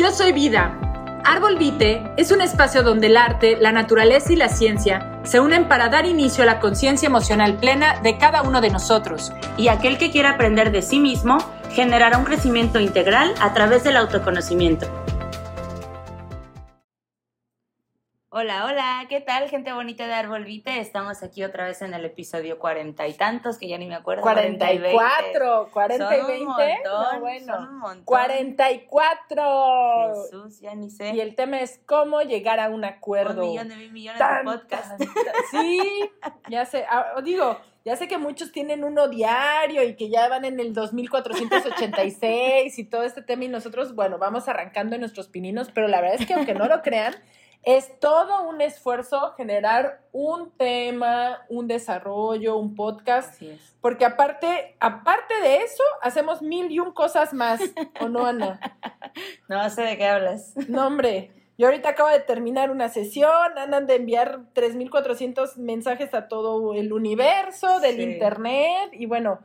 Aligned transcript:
Yo 0.00 0.10
soy 0.12 0.32
Vida. 0.32 0.78
Árbol 1.26 1.58
Vite 1.58 2.10
es 2.16 2.32
un 2.32 2.40
espacio 2.40 2.82
donde 2.82 3.08
el 3.08 3.18
arte, 3.18 3.58
la 3.60 3.70
naturaleza 3.70 4.32
y 4.32 4.36
la 4.36 4.48
ciencia 4.48 5.20
se 5.24 5.40
unen 5.40 5.68
para 5.68 5.90
dar 5.90 6.06
inicio 6.06 6.42
a 6.42 6.46
la 6.46 6.58
conciencia 6.58 7.06
emocional 7.06 7.58
plena 7.58 8.00
de 8.00 8.16
cada 8.16 8.40
uno 8.40 8.62
de 8.62 8.70
nosotros. 8.70 9.30
Y 9.58 9.68
aquel 9.68 9.98
que 9.98 10.10
quiera 10.10 10.30
aprender 10.30 10.72
de 10.72 10.80
sí 10.80 11.00
mismo 11.00 11.36
generará 11.72 12.16
un 12.16 12.24
crecimiento 12.24 12.80
integral 12.80 13.34
a 13.42 13.52
través 13.52 13.84
del 13.84 13.98
autoconocimiento. 13.98 14.86
Hola, 18.40 18.64
hola, 18.64 19.04
¿qué 19.10 19.20
tal, 19.20 19.50
gente 19.50 19.70
bonita 19.70 20.06
de 20.06 20.14
Árbol 20.14 20.46
Vite? 20.46 20.80
Estamos 20.80 21.22
aquí 21.22 21.44
otra 21.44 21.66
vez 21.66 21.82
en 21.82 21.92
el 21.92 22.06
episodio 22.06 22.58
cuarenta 22.58 23.06
y 23.06 23.12
tantos, 23.12 23.58
que 23.58 23.68
ya 23.68 23.76
ni 23.76 23.84
me 23.84 23.96
acuerdo. 23.96 24.22
Cuarenta 24.22 24.72
y 24.72 24.80
cuatro, 24.94 25.68
cuarenta 25.70 26.16
y 26.16 26.22
veinte. 26.22 26.78
No, 26.82 27.20
bueno, 27.20 27.54
son 27.54 27.68
un 27.68 27.78
montón. 27.78 28.04
Cuarenta 28.06 28.70
y 28.70 28.86
cuatro. 28.86 30.14
Jesús, 30.24 30.58
ya 30.58 30.74
ni 30.74 30.88
sé. 30.88 31.10
Y 31.10 31.20
el 31.20 31.34
tema 31.34 31.60
es 31.60 31.82
cómo 31.84 32.22
llegar 32.22 32.60
a 32.60 32.70
un 32.70 32.86
acuerdo. 32.86 33.42
Un 33.42 33.50
millón 33.50 33.68
de 33.68 33.76
mil 33.76 33.92
millones 33.92 34.18
de 34.18 34.42
podcasts. 34.42 35.04
Sí, 35.50 36.10
ya 36.48 36.64
sé, 36.64 36.86
ah, 36.88 37.16
digo, 37.22 37.58
ya 37.84 37.94
sé 37.96 38.08
que 38.08 38.16
muchos 38.16 38.52
tienen 38.52 38.84
uno 38.84 39.08
diario 39.08 39.82
y 39.82 39.96
que 39.96 40.08
ya 40.08 40.28
van 40.28 40.46
en 40.46 40.60
el 40.60 40.72
2486 40.72 42.78
y 42.78 42.84
todo 42.84 43.02
este 43.02 43.20
tema 43.20 43.44
y 43.44 43.48
nosotros, 43.48 43.94
bueno, 43.94 44.16
vamos 44.16 44.48
arrancando 44.48 44.94
en 44.94 45.02
nuestros 45.02 45.28
pininos, 45.28 45.70
pero 45.74 45.88
la 45.88 46.00
verdad 46.00 46.22
es 46.22 46.26
que 46.26 46.32
aunque 46.32 46.54
no 46.54 46.68
lo 46.68 46.80
crean, 46.80 47.16
es 47.62 47.98
todo 48.00 48.48
un 48.48 48.60
esfuerzo 48.60 49.34
generar 49.36 50.00
un 50.12 50.50
tema, 50.52 51.42
un 51.48 51.66
desarrollo, 51.68 52.56
un 52.56 52.74
podcast. 52.74 53.40
Porque 53.80 54.04
aparte, 54.04 54.76
aparte 54.80 55.34
de 55.42 55.56
eso, 55.58 55.82
hacemos 56.02 56.42
mil 56.42 56.70
y 56.70 56.78
un 56.78 56.92
cosas 56.92 57.32
más. 57.34 57.60
¿O 58.00 58.08
no, 58.08 58.26
Ana? 58.26 58.60
No 59.48 59.68
sé 59.70 59.82
de 59.82 59.96
qué 59.98 60.06
hablas. 60.06 60.54
No, 60.68 60.86
hombre. 60.86 61.32
Yo 61.58 61.66
ahorita 61.66 61.90
acabo 61.90 62.08
de 62.08 62.20
terminar 62.20 62.70
una 62.70 62.88
sesión, 62.88 63.58
andan 63.58 63.86
de 63.86 63.96
enviar 63.96 64.40
3.400 64.54 65.56
mensajes 65.56 66.14
a 66.14 66.26
todo 66.28 66.72
el 66.72 66.92
universo 66.92 67.80
del 67.80 67.96
Sí. 67.96 68.02
internet 68.02 68.90
y 68.92 69.04
bueno, 69.04 69.40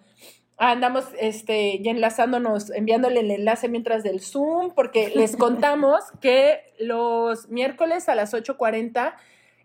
andamos 0.57 1.05
este, 1.19 1.79
ya 1.81 1.91
enlazándonos, 1.91 2.71
enviándole 2.71 3.19
el 3.19 3.31
enlace 3.31 3.67
mientras 3.67 4.03
del 4.03 4.21
Zoom, 4.21 4.71
porque 4.73 5.11
les 5.15 5.35
contamos 5.37 6.03
que 6.21 6.61
los 6.79 7.49
miércoles 7.49 8.07
a 8.09 8.15
las 8.15 8.33
8.40 8.33 9.15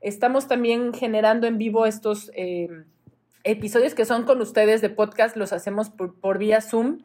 estamos 0.01 0.49
también 0.49 0.93
generando 0.93 1.47
en 1.47 1.59
vivo 1.59 1.87
estos 1.87 2.31
eh, 2.35 2.69
episodios 3.45 3.95
que 3.95 4.05
son 4.05 4.25
con 4.25 4.41
ustedes 4.41 4.81
de 4.81 4.91
podcast, 4.91 5.37
los 5.37 5.53
hacemos 5.53 5.91
por, 5.91 6.19
por 6.19 6.39
vía 6.39 6.61
Zoom 6.61 7.03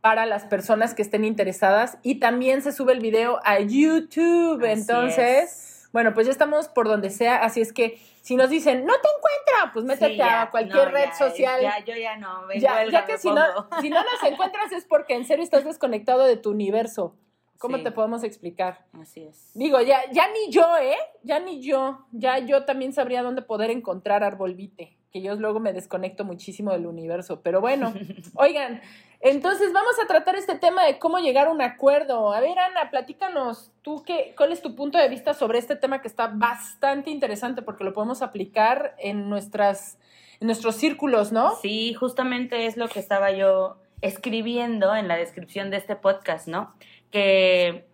para 0.00 0.24
las 0.24 0.44
personas 0.44 0.94
que 0.94 1.02
estén 1.02 1.24
interesadas 1.24 1.98
y 2.02 2.20
también 2.20 2.62
se 2.62 2.72
sube 2.72 2.92
el 2.92 3.00
video 3.00 3.38
a 3.44 3.60
YouTube, 3.60 4.62
Así 4.64 4.80
entonces... 4.80 5.44
es. 5.44 5.79
Bueno, 5.92 6.14
pues 6.14 6.26
ya 6.26 6.32
estamos 6.32 6.68
por 6.68 6.86
donde 6.86 7.10
sea, 7.10 7.36
así 7.36 7.60
es 7.60 7.72
que 7.72 7.98
si 8.22 8.36
nos 8.36 8.48
dicen, 8.50 8.84
no 8.84 8.92
te 8.94 9.08
encuentro, 9.08 9.72
pues 9.72 9.84
métete 9.84 10.12
Sí, 10.12 10.16
ya, 10.18 10.42
a 10.42 10.50
cualquier 10.50 10.86
no, 10.88 10.92
red 10.92 11.06
ya, 11.06 11.12
social. 11.14 11.60
Ya, 11.62 11.84
yo 11.84 11.94
ya 11.96 12.16
no, 12.16 12.42
me 12.42 12.60
Ya, 12.60 12.84
ya 12.88 13.04
que 13.04 13.18
si 13.18 13.28
no, 13.30 13.42
si 13.80 13.90
no 13.90 14.00
nos 14.02 14.22
encuentras 14.30 14.70
es 14.72 14.84
porque 14.84 15.14
en 15.14 15.24
serio 15.24 15.42
estás 15.42 15.64
desconectado 15.64 16.24
de 16.24 16.36
tu 16.36 16.50
universo. 16.50 17.16
¿Cómo 17.58 17.76
Sí. 17.76 17.82
te 17.84 17.90
podemos 17.90 18.22
explicar? 18.24 18.86
Así 18.98 19.22
es. 19.24 19.50
Digo, 19.52 19.80
ya, 19.82 20.00
ya 20.12 20.28
ni 20.28 20.50
yo, 20.50 20.64
¿eh? 20.78 20.96
Ya 21.22 21.40
ni 21.40 21.60
yo. 21.60 22.06
Ya 22.12 22.38
yo 22.38 22.64
también 22.64 22.94
sabría 22.94 23.22
dónde 23.22 23.42
poder 23.42 23.70
encontrar 23.70 24.24
Arbolvite, 24.24 24.96
que 25.12 25.20
yo 25.20 25.34
luego 25.34 25.60
me 25.60 25.72
desconecto 25.72 26.24
muchísimo 26.24 26.72
del 26.72 26.86
universo. 26.86 27.40
Pero 27.42 27.60
bueno, 27.60 27.92
oigan, 28.34 28.80
entonces 29.20 29.72
vamos 29.72 29.94
a 30.02 30.06
tratar 30.06 30.36
este 30.36 30.56
tema 30.56 30.84
de 30.84 30.98
cómo 30.98 31.18
llegar 31.18 31.48
a 31.48 31.50
un 31.50 31.60
acuerdo. 31.60 32.32
A 32.32 32.40
ver, 32.40 32.58
Ana, 32.58 32.90
platícanos, 32.90 33.72
tú 33.82 34.02
qué, 34.04 34.34
cuál 34.36 34.52
es 34.52 34.62
tu 34.62 34.74
punto 34.74 34.98
de 34.98 35.08
vista 35.08 35.34
sobre 35.34 35.58
este 35.58 35.76
tema 35.76 36.00
que 36.00 36.08
está 36.08 36.28
bastante 36.28 37.10
interesante 37.10 37.62
porque 37.62 37.84
lo 37.84 37.92
podemos 37.92 38.22
aplicar 38.22 38.94
en 38.98 39.28
nuestras, 39.28 39.98
en 40.40 40.46
nuestros 40.46 40.76
círculos, 40.76 41.32
¿no? 41.32 41.56
Sí, 41.56 41.92
justamente 41.94 42.66
es 42.66 42.76
lo 42.76 42.88
que 42.88 43.00
estaba 43.00 43.30
yo 43.30 43.76
escribiendo 44.00 44.94
en 44.94 45.08
la 45.08 45.16
descripción 45.16 45.70
de 45.70 45.76
este 45.76 45.96
podcast, 45.96 46.48
¿no? 46.48 46.72
Que 47.10 47.89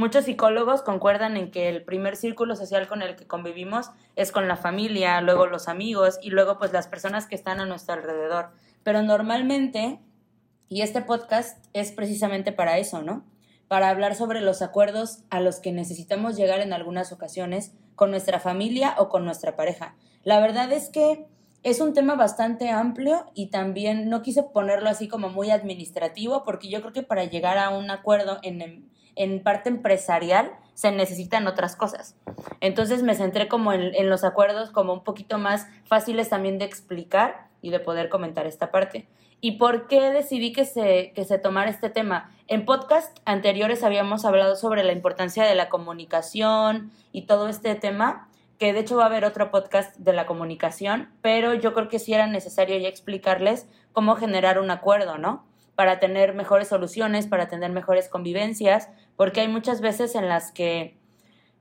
muchos 0.00 0.24
psicólogos 0.24 0.80
concuerdan 0.80 1.36
en 1.36 1.50
que 1.50 1.68
el 1.68 1.84
primer 1.84 2.16
círculo 2.16 2.56
social 2.56 2.88
con 2.88 3.02
el 3.02 3.16
que 3.16 3.26
convivimos 3.26 3.90
es 4.16 4.32
con 4.32 4.48
la 4.48 4.56
familia, 4.56 5.20
luego 5.20 5.46
los 5.46 5.68
amigos 5.68 6.18
y 6.22 6.30
luego 6.30 6.58
pues 6.58 6.72
las 6.72 6.88
personas 6.88 7.26
que 7.26 7.34
están 7.34 7.60
a 7.60 7.66
nuestro 7.66 7.94
alrededor. 7.94 8.48
Pero 8.82 9.02
normalmente, 9.02 10.00
y 10.70 10.80
este 10.80 11.02
podcast 11.02 11.64
es 11.74 11.92
precisamente 11.92 12.50
para 12.50 12.78
eso, 12.78 13.02
¿no? 13.02 13.24
Para 13.68 13.90
hablar 13.90 14.14
sobre 14.14 14.40
los 14.40 14.62
acuerdos 14.62 15.18
a 15.28 15.40
los 15.40 15.60
que 15.60 15.70
necesitamos 15.70 16.34
llegar 16.34 16.60
en 16.60 16.72
algunas 16.72 17.12
ocasiones 17.12 17.72
con 17.94 18.10
nuestra 18.10 18.40
familia 18.40 18.94
o 18.96 19.10
con 19.10 19.26
nuestra 19.26 19.54
pareja. 19.54 19.96
La 20.24 20.40
verdad 20.40 20.72
es 20.72 20.88
que 20.88 21.26
es 21.62 21.82
un 21.82 21.92
tema 21.92 22.14
bastante 22.14 22.70
amplio 22.70 23.26
y 23.34 23.50
también 23.50 24.08
no 24.08 24.22
quise 24.22 24.42
ponerlo 24.42 24.88
así 24.88 25.08
como 25.08 25.28
muy 25.28 25.50
administrativo 25.50 26.42
porque 26.42 26.70
yo 26.70 26.80
creo 26.80 26.94
que 26.94 27.02
para 27.02 27.24
llegar 27.24 27.58
a 27.58 27.68
un 27.68 27.90
acuerdo 27.90 28.38
en, 28.42 28.88
en 29.16 29.42
parte 29.42 29.68
empresarial 29.68 30.52
se 30.74 30.92
necesitan 30.92 31.46
otras 31.46 31.76
cosas. 31.76 32.16
Entonces 32.60 33.02
me 33.02 33.14
centré 33.14 33.48
como 33.48 33.72
en, 33.72 34.08
los 34.08 34.24
acuerdos 34.24 34.70
como 34.70 34.94
un 34.94 35.04
poquito 35.04 35.38
más 35.38 35.66
fáciles 35.84 36.30
también 36.30 36.58
de 36.58 36.64
explicar 36.64 37.48
y 37.60 37.70
de 37.70 37.80
poder 37.80 38.08
comentar 38.08 38.46
esta 38.46 38.70
parte. 38.70 39.06
¿Y 39.42 39.52
por 39.52 39.88
qué 39.88 40.10
decidí 40.10 40.52
que 40.52 40.64
se, 40.64 41.12
que 41.14 41.24
se 41.24 41.38
tomara 41.38 41.70
este 41.70 41.90
tema? 41.90 42.30
En 42.46 42.64
podcast 42.64 43.18
anteriores 43.24 43.84
habíamos 43.84 44.24
hablado 44.24 44.56
sobre 44.56 44.82
la 44.82 44.92
importancia 44.92 45.44
de 45.44 45.54
la 45.54 45.68
comunicación 45.68 46.90
y 47.12 47.22
todo 47.22 47.48
este 47.48 47.74
tema, 47.74 48.28
que 48.58 48.72
de 48.72 48.80
hecho 48.80 48.96
va 48.96 49.04
a 49.04 49.06
haber 49.06 49.24
otro 49.24 49.50
podcast 49.50 49.96
de 49.96 50.12
la 50.12 50.26
comunicación, 50.26 51.10
pero 51.22 51.54
yo 51.54 51.74
creo 51.74 51.88
que 51.88 51.98
sí 51.98 52.12
era 52.12 52.26
necesario 52.26 52.78
ya 52.78 52.88
explicarles 52.88 53.66
cómo 53.92 54.16
generar 54.16 54.58
un 54.58 54.70
acuerdo, 54.70 55.18
¿no? 55.18 55.44
Para 55.80 55.98
tener 55.98 56.34
mejores 56.34 56.68
soluciones, 56.68 57.26
para 57.26 57.48
tener 57.48 57.70
mejores 57.70 58.10
convivencias, 58.10 58.90
porque 59.16 59.40
hay 59.40 59.48
muchas 59.48 59.80
veces 59.80 60.14
en 60.14 60.28
las 60.28 60.52
que, 60.52 60.98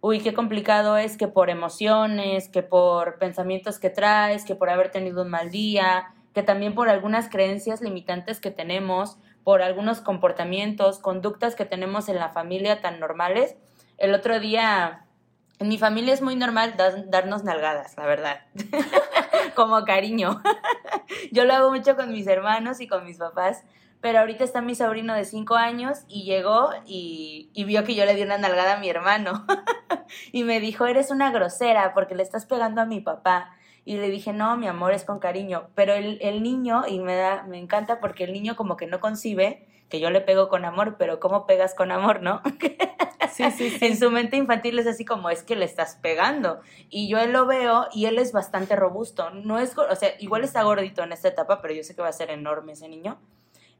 uy, 0.02 0.20
qué 0.20 0.34
complicado 0.34 0.98
es 0.98 1.16
que 1.16 1.30
por 1.30 1.50
emociones, 1.50 2.50
que 2.50 2.62
por 2.62 3.18
pensamientos 3.18 3.80
que 3.80 3.90
traes, 3.90 4.44
que 4.44 4.56
por 4.56 4.70
haber 4.70 4.92
tenido 4.92 5.22
un 5.22 5.30
mal 5.30 5.52
día, 5.52 6.14
que 6.34 6.44
también 6.44 6.76
por 6.76 6.90
algunas 6.90 7.30
creencias 7.30 7.80
limitantes 7.80 8.42
que 8.42 8.52
tenemos, 8.52 9.18
por 9.46 9.62
algunos 9.62 10.02
comportamientos, 10.02 11.00
conductas 11.00 11.56
que 11.56 11.64
tenemos 11.64 12.10
en 12.10 12.18
la 12.18 12.28
familia 12.28 12.82
tan 12.82 13.00
normales. 13.00 13.56
El 13.98 14.14
otro 14.14 14.42
día, 14.42 15.06
en 15.60 15.70
mi 15.70 15.78
familia 15.78 16.14
es 16.14 16.22
muy 16.22 16.36
normal 16.36 16.74
dar- 16.76 17.10
darnos 17.10 17.46
nalgadas, 17.46 17.96
la 17.96 18.06
verdad, 18.06 18.42
como 19.56 19.86
cariño. 19.86 20.42
Yo 21.32 21.46
lo 21.46 21.54
hago 21.54 21.72
mucho 21.72 21.96
con 21.96 22.12
mis 22.12 22.28
hermanos 22.28 22.82
y 22.82 22.88
con 22.90 23.06
mis 23.06 23.18
papás, 23.18 23.64
pero 24.02 24.20
ahorita 24.20 24.44
está 24.44 24.62
mi 24.62 24.76
sobrino 24.76 25.14
de 25.14 25.26
5 25.26 25.56
años 25.56 26.00
y 26.08 26.24
llegó 26.24 26.70
y, 26.86 27.50
y 27.54 27.64
vio 27.66 27.84
que 27.84 27.96
yo 27.96 28.06
le 28.06 28.16
di 28.16 28.24
una 28.24 28.38
nalgada 28.38 28.76
a 28.76 28.80
mi 28.80 28.90
hermano 28.90 29.46
y 30.32 30.44
me 30.44 30.60
dijo, 30.60 30.86
eres 30.86 31.12
una 31.12 31.32
grosera 31.32 31.94
porque 31.94 32.16
le 32.16 32.24
estás 32.24 32.46
pegando 32.46 32.82
a 32.82 32.86
mi 32.86 33.02
papá. 33.02 33.52
Y 33.86 33.98
le 33.98 34.10
dije, 34.10 34.34
no, 34.34 34.56
mi 34.56 34.68
amor, 34.68 34.94
es 34.94 35.04
con 35.04 35.20
cariño. 35.20 35.70
Pero 35.74 35.94
el, 35.94 36.20
el 36.22 36.44
niño, 36.44 36.84
y 36.88 37.00
me, 37.00 37.16
da, 37.16 37.44
me 37.44 37.58
encanta 37.58 38.00
porque 38.00 38.24
el 38.24 38.34
niño 38.34 38.56
como 38.56 38.78
que 38.78 38.86
no 38.86 39.00
concibe 39.00 39.66
que 39.90 40.00
yo 40.00 40.12
le 40.12 40.22
pego 40.22 40.48
con 40.48 40.64
amor, 40.64 40.96
pero 40.98 41.20
¿cómo 41.20 41.46
pegas 41.46 41.74
con 41.74 41.92
amor, 41.92 42.22
no? 42.22 42.42
Sí, 43.32 43.44
sí, 43.52 43.70
sí. 43.70 43.86
en 43.86 43.98
su 43.98 44.10
mente 44.10 44.38
infantil 44.38 44.80
es 44.80 44.88
así 44.88 45.06
como 45.06 45.30
es 45.30 45.44
que 45.44 45.56
le 45.56 45.64
estás 45.64 45.98
pegando. 46.02 46.62
Y 46.90 47.08
yo 47.08 47.20
él 47.20 47.32
lo 47.32 47.46
veo 47.46 47.88
y 47.94 48.06
él 48.06 48.18
es 48.18 48.34
bastante 48.34 48.76
robusto. 48.76 49.30
No 49.30 49.60
es, 49.60 49.78
o 49.78 49.96
sea, 49.96 50.10
igual 50.20 50.44
está 50.44 50.64
gordito 50.64 51.04
en 51.04 51.12
esta 51.12 51.28
etapa, 51.28 51.62
pero 51.62 51.74
yo 51.74 51.84
sé 51.84 51.96
que 51.96 52.02
va 52.02 52.10
a 52.10 52.14
ser 52.14 52.32
enorme 52.32 52.74
ese 52.74 52.90
niño. 52.90 53.18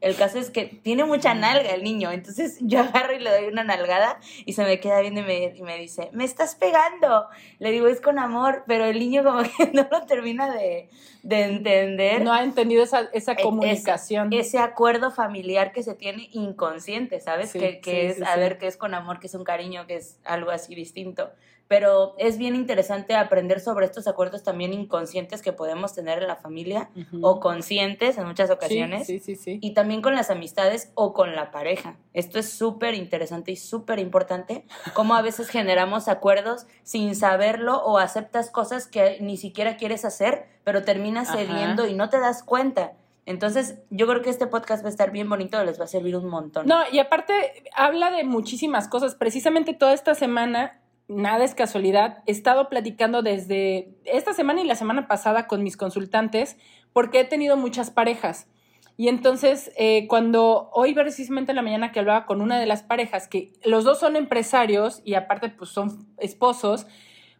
El 0.00 0.16
caso 0.16 0.38
es 0.38 0.50
que 0.50 0.64
tiene 0.64 1.04
mucha 1.04 1.34
nalga 1.34 1.70
el 1.74 1.82
niño, 1.82 2.10
entonces 2.10 2.56
yo 2.60 2.80
agarro 2.80 3.12
y 3.14 3.18
le 3.18 3.30
doy 3.30 3.44
una 3.48 3.64
nalgada 3.64 4.18
y 4.46 4.54
se 4.54 4.64
me 4.64 4.80
queda 4.80 5.00
viendo 5.02 5.20
y 5.20 5.24
me, 5.24 5.44
y 5.54 5.62
me 5.62 5.76
dice, 5.78 6.08
me 6.12 6.24
estás 6.24 6.54
pegando. 6.54 7.26
Le 7.58 7.70
digo, 7.70 7.86
es 7.86 8.00
con 8.00 8.18
amor, 8.18 8.64
pero 8.66 8.86
el 8.86 8.98
niño 8.98 9.22
como 9.22 9.42
que 9.42 9.50
no 9.74 9.86
lo 9.90 10.06
termina 10.06 10.50
de, 10.54 10.88
de 11.22 11.42
entender 11.42 12.22
No 12.22 12.32
ha 12.32 12.42
entendido 12.42 12.82
esa, 12.82 13.10
esa 13.12 13.32
es- 13.32 13.42
comunicación. 13.42 14.32
ese 14.32 14.58
acuerdo 14.58 15.10
familiar 15.10 15.72
que 15.72 15.82
se 15.82 15.94
tiene 15.94 16.30
inconsciente, 16.32 17.20
¿sabes? 17.20 17.50
Sí, 17.50 17.58
que 17.58 17.80
que 17.80 17.90
sí, 17.90 18.06
es 18.06 18.16
sí, 18.16 18.22
a 18.26 18.36
ver 18.36 18.56
que 18.56 18.68
es 18.68 18.78
con 18.78 18.94
amor, 18.94 19.20
que 19.20 19.26
es 19.26 19.34
un 19.34 19.44
cariño, 19.44 19.86
que 19.86 19.96
es 19.96 20.18
algo 20.24 20.50
así 20.50 20.74
distinto. 20.74 21.30
Pero 21.70 22.16
es 22.18 22.36
bien 22.36 22.56
interesante 22.56 23.14
aprender 23.14 23.60
sobre 23.60 23.86
estos 23.86 24.08
acuerdos 24.08 24.42
también 24.42 24.72
inconscientes 24.72 25.40
que 25.40 25.52
podemos 25.52 25.94
tener 25.94 26.18
en 26.18 26.26
la 26.26 26.34
familia 26.34 26.90
o 27.22 27.38
conscientes 27.38 28.18
en 28.18 28.26
muchas 28.26 28.50
ocasiones. 28.50 29.06
Sí, 29.06 29.20
sí, 29.20 29.36
sí. 29.36 29.60
Y 29.62 29.72
también 29.72 30.02
con 30.02 30.16
las 30.16 30.30
amistades 30.30 30.90
o 30.96 31.12
con 31.12 31.36
la 31.36 31.52
pareja. 31.52 31.96
Esto 32.12 32.40
es 32.40 32.50
súper 32.50 32.94
interesante 32.94 33.52
y 33.52 33.56
súper 33.56 34.00
importante. 34.00 34.64
Cómo 34.94 35.14
a 35.14 35.22
veces 35.22 35.48
generamos 35.48 36.08
acuerdos 36.08 36.66
sin 36.82 37.14
saberlo 37.14 37.76
o 37.84 37.98
aceptas 37.98 38.50
cosas 38.50 38.88
que 38.88 39.18
ni 39.20 39.36
siquiera 39.36 39.76
quieres 39.76 40.04
hacer, 40.04 40.48
pero 40.64 40.82
terminas 40.82 41.28
Ajá. 41.28 41.38
cediendo 41.38 41.86
y 41.86 41.94
no 41.94 42.08
te 42.08 42.18
das 42.18 42.42
cuenta. 42.42 42.94
Entonces, 43.26 43.78
yo 43.90 44.08
creo 44.08 44.22
que 44.22 44.30
este 44.30 44.48
podcast 44.48 44.82
va 44.82 44.88
a 44.88 44.90
estar 44.90 45.12
bien 45.12 45.28
bonito, 45.28 45.62
les 45.62 45.78
va 45.78 45.84
a 45.84 45.86
servir 45.86 46.16
un 46.16 46.26
montón. 46.26 46.66
No, 46.66 46.80
y 46.90 46.98
aparte 46.98 47.32
habla 47.76 48.10
de 48.10 48.24
muchísimas 48.24 48.88
cosas. 48.88 49.14
Precisamente 49.14 49.72
toda 49.72 49.92
esta 49.92 50.16
semana, 50.16 50.80
nada 51.10 51.44
es 51.44 51.54
casualidad, 51.54 52.22
he 52.26 52.32
estado 52.32 52.68
platicando 52.68 53.22
desde 53.22 53.90
esta 54.04 54.32
semana 54.32 54.62
y 54.62 54.64
la 54.64 54.76
semana 54.76 55.08
pasada 55.08 55.46
con 55.46 55.62
mis 55.62 55.76
consultantes 55.76 56.56
porque 56.92 57.20
he 57.20 57.24
tenido 57.24 57.56
muchas 57.56 57.90
parejas. 57.90 58.48
Y 58.96 59.08
entonces, 59.08 59.72
eh, 59.76 60.06
cuando 60.08 60.70
hoy 60.72 60.94
precisamente 60.94 61.52
en 61.52 61.56
la 61.56 61.62
mañana 61.62 61.90
que 61.90 62.00
hablaba 62.00 62.26
con 62.26 62.40
una 62.40 62.60
de 62.60 62.66
las 62.66 62.82
parejas, 62.82 63.28
que 63.28 63.52
los 63.64 63.84
dos 63.84 63.98
son 63.98 64.14
empresarios 64.14 65.00
y 65.04 65.14
aparte 65.14 65.48
pues 65.48 65.70
son 65.70 66.06
esposos, 66.18 66.86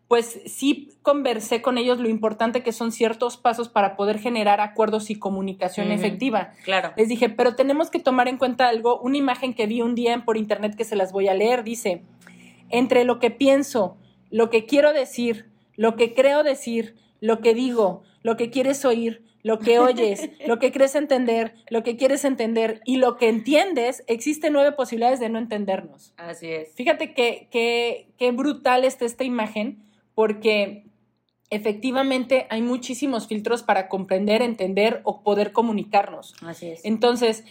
pues 0.09 0.41
sí 0.47 0.91
conversé 1.03 1.63
con 1.63 1.79
ellos 1.79 2.01
lo 2.01 2.09
importante 2.09 2.65
que 2.65 2.73
son 2.73 2.91
ciertos 2.91 3.37
pasos 3.37 3.69
para 3.69 3.95
poder 3.95 4.19
generar 4.19 4.61
acuerdos 4.61 5.11
y 5.11 5.15
comunicación 5.15 5.93
efectiva. 5.93 6.55
Claro. 6.65 6.93
Les 6.97 7.09
dije, 7.09 7.29
pero 7.29 7.55
tenemos 7.55 7.91
que 7.91 8.01
tomar 8.01 8.27
en 8.27 8.37
cuenta 8.37 8.69
algo, 8.69 8.99
una 9.01 9.19
imagen 9.19 9.55
que 9.55 9.67
vi 9.67 9.83
un 9.83 9.95
día 9.95 10.25
por 10.25 10.37
internet 10.37 10.75
que 10.75 10.85
se 10.85 10.97
las 10.97 11.13
voy 11.13 11.29
a 11.29 11.35
leer, 11.35 11.63
dice, 11.63 12.03
entre 12.71 13.05
lo 13.05 13.19
que 13.19 13.31
pienso, 13.31 13.99
lo 14.31 14.51
que 14.51 14.67
quiero 14.67 14.93
decir, 14.93 15.51
lo 15.77 15.97
que 15.97 16.15
creo 16.15 16.43
decir, 16.43 16.97
lo 17.21 17.41
que 17.41 17.55
digo, 17.55 18.03
lo 18.23 18.37
que 18.37 18.51
quieres 18.51 18.85
oír, 18.85 19.25
lo 19.43 19.59
que 19.59 19.79
oyes, 19.79 20.31
lo 20.47 20.59
que 20.59 20.73
crees 20.73 20.95
entender, 20.95 21.55
lo 21.71 21.83
que 21.83 21.97
quieres 21.97 22.25
entender 22.25 22.81
y 22.85 22.97
lo 22.97 23.17
que 23.17 23.29
entiendes, 23.29 24.05
existen 24.07 24.53
nueve 24.53 24.73
posibilidades 24.73 25.21
de 25.21 25.29
no 25.29 25.39
entendernos. 25.39 26.13
Así 26.17 26.49
es. 26.49 26.75
Fíjate 26.75 27.15
que, 27.15 27.49
qué 28.17 28.31
brutal 28.33 28.85
está 28.85 29.05
esta 29.05 29.25
imagen 29.25 29.83
porque 30.15 30.85
efectivamente 31.51 32.47
hay 32.51 32.63
muchísimos 32.63 33.27
filtros 33.27 33.63
para 33.63 33.89
comprender, 33.89 34.43
entender 34.43 35.01
o 35.05 35.23
poder 35.23 35.53
comunicarnos. 35.53 36.35
Así 36.43 36.69
es. 36.69 36.85
Entonces, 36.85 37.45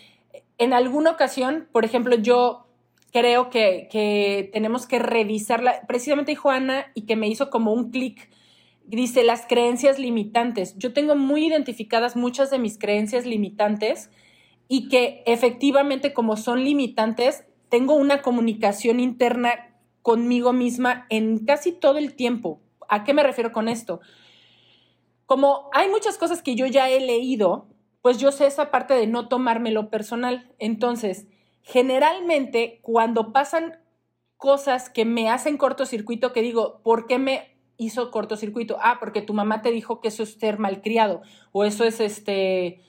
en 0.57 0.73
alguna 0.73 1.11
ocasión, 1.11 1.67
por 1.71 1.85
ejemplo, 1.85 2.15
yo 2.15 2.68
creo 3.11 3.49
que, 3.49 4.49
tenemos 4.53 4.85
que 4.87 4.99
revisarla, 4.99 5.81
precisamente 5.87 6.35
Juana, 6.35 6.91
y 6.93 7.03
que 7.03 7.15
me 7.15 7.27
hizo 7.27 7.49
como 7.49 7.73
un 7.73 7.91
clic, 7.91 8.29
dice 8.85 9.23
las 9.23 9.45
creencias 9.45 9.99
limitantes. 9.99 10.77
Yo 10.77 10.93
tengo 10.93 11.15
muy 11.15 11.47
identificadas 11.47 12.15
muchas 12.15 12.49
de 12.49 12.59
mis 12.59 12.77
creencias 12.77 13.25
limitantes 13.25 14.09
y 14.67 14.89
que 14.89 15.23
efectivamente 15.25 16.13
como 16.13 16.37
son 16.37 16.63
limitantes, 16.63 17.45
tengo 17.69 17.93
una 17.93 18.21
comunicación 18.21 18.99
interna 18.99 19.75
conmigo 20.01 20.53
misma 20.53 21.05
en 21.09 21.45
casi 21.45 21.71
todo 21.71 21.97
el 21.97 22.15
tiempo. 22.15 22.61
¿A 22.87 23.03
qué 23.03 23.13
me 23.13 23.23
refiero 23.23 23.51
con 23.51 23.67
esto? 23.67 23.99
Como 25.25 25.69
hay 25.73 25.89
muchas 25.89 26.17
cosas 26.17 26.41
que 26.41 26.55
yo 26.55 26.65
ya 26.65 26.89
he 26.89 26.99
leído, 26.99 27.67
pues 28.01 28.17
yo 28.17 28.31
sé 28.31 28.47
esa 28.47 28.71
parte 28.71 28.95
de 28.95 29.05
no 29.05 29.27
tomármelo 29.27 29.89
personal. 29.89 30.51
Entonces, 30.57 31.27
generalmente 31.71 32.79
cuando 32.81 33.31
pasan 33.31 33.79
cosas 34.37 34.89
que 34.89 35.05
me 35.05 35.29
hacen 35.29 35.57
cortocircuito, 35.57 36.33
que 36.33 36.41
digo, 36.41 36.81
¿por 36.83 37.05
qué 37.05 37.19
me 37.19 37.55
hizo 37.77 38.09
cortocircuito? 38.11 38.77
Ah, 38.81 38.97
porque 38.99 39.21
tu 39.21 39.33
mamá 39.33 39.61
te 39.61 39.71
dijo 39.71 40.01
que 40.01 40.07
eso 40.07 40.23
es 40.23 40.33
ser 40.33 40.59
malcriado 40.59 41.21
o 41.51 41.63
eso 41.63 41.83
es 41.83 41.99
este 41.99 42.81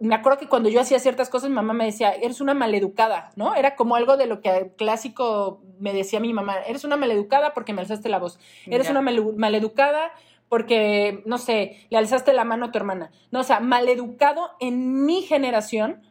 me 0.00 0.14
acuerdo 0.14 0.38
que 0.38 0.48
cuando 0.48 0.68
yo 0.68 0.82
hacía 0.82 0.98
ciertas 0.98 1.30
cosas, 1.30 1.48
mi 1.48 1.56
mamá 1.56 1.72
me 1.72 1.86
decía, 1.86 2.12
eres 2.12 2.42
una 2.42 2.52
maleducada, 2.52 3.30
¿no? 3.36 3.54
Era 3.54 3.74
como 3.74 3.96
algo 3.96 4.18
de 4.18 4.26
lo 4.26 4.42
que 4.42 4.72
clásico 4.76 5.62
me 5.78 5.94
decía 5.94 6.20
mi 6.20 6.34
mamá, 6.34 6.58
eres 6.66 6.84
una 6.84 6.98
maleducada 6.98 7.54
porque 7.54 7.72
me 7.72 7.80
alzaste 7.80 8.10
la 8.10 8.18
voz, 8.18 8.38
eres 8.66 8.90
una 8.90 9.00
maleducada 9.00 10.12
porque, 10.50 11.22
no 11.24 11.38
sé, 11.38 11.86
le 11.88 11.96
alzaste 11.96 12.34
la 12.34 12.44
mano 12.44 12.66
a 12.66 12.72
tu 12.72 12.78
hermana. 12.78 13.10
No, 13.30 13.40
o 13.40 13.42
sea, 13.44 13.60
maleducado 13.60 14.50
en 14.60 15.06
mi 15.06 15.22
generación 15.22 16.02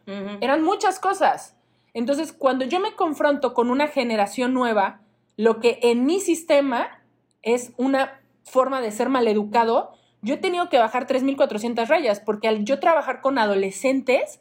eran 0.41 0.63
muchas 0.63 0.99
cosas. 0.99 1.55
Entonces, 1.93 2.33
cuando 2.33 2.65
yo 2.65 2.79
me 2.79 2.95
confronto 2.95 3.53
con 3.53 3.69
una 3.69 3.87
generación 3.87 4.53
nueva, 4.53 5.01
lo 5.37 5.59
que 5.59 5.79
en 5.81 6.05
mi 6.05 6.19
sistema 6.19 7.01
es 7.41 7.73
una 7.77 8.21
forma 8.43 8.81
de 8.81 8.91
ser 8.91 9.09
maleducado, 9.09 9.91
yo 10.21 10.35
he 10.35 10.37
tenido 10.37 10.69
que 10.69 10.77
bajar 10.77 11.07
3.400 11.07 11.87
rayas 11.87 12.19
porque 12.19 12.47
al 12.47 12.63
yo 12.63 12.79
trabajar 12.79 13.21
con 13.21 13.37
adolescentes, 13.37 14.39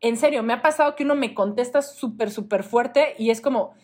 en 0.00 0.16
serio, 0.16 0.42
me 0.42 0.52
ha 0.52 0.62
pasado 0.62 0.96
que 0.96 1.04
uno 1.04 1.14
me 1.14 1.34
contesta 1.34 1.82
súper, 1.82 2.30
súper 2.30 2.64
fuerte 2.64 3.14
y 3.18 3.30
es 3.30 3.40
como, 3.40 3.74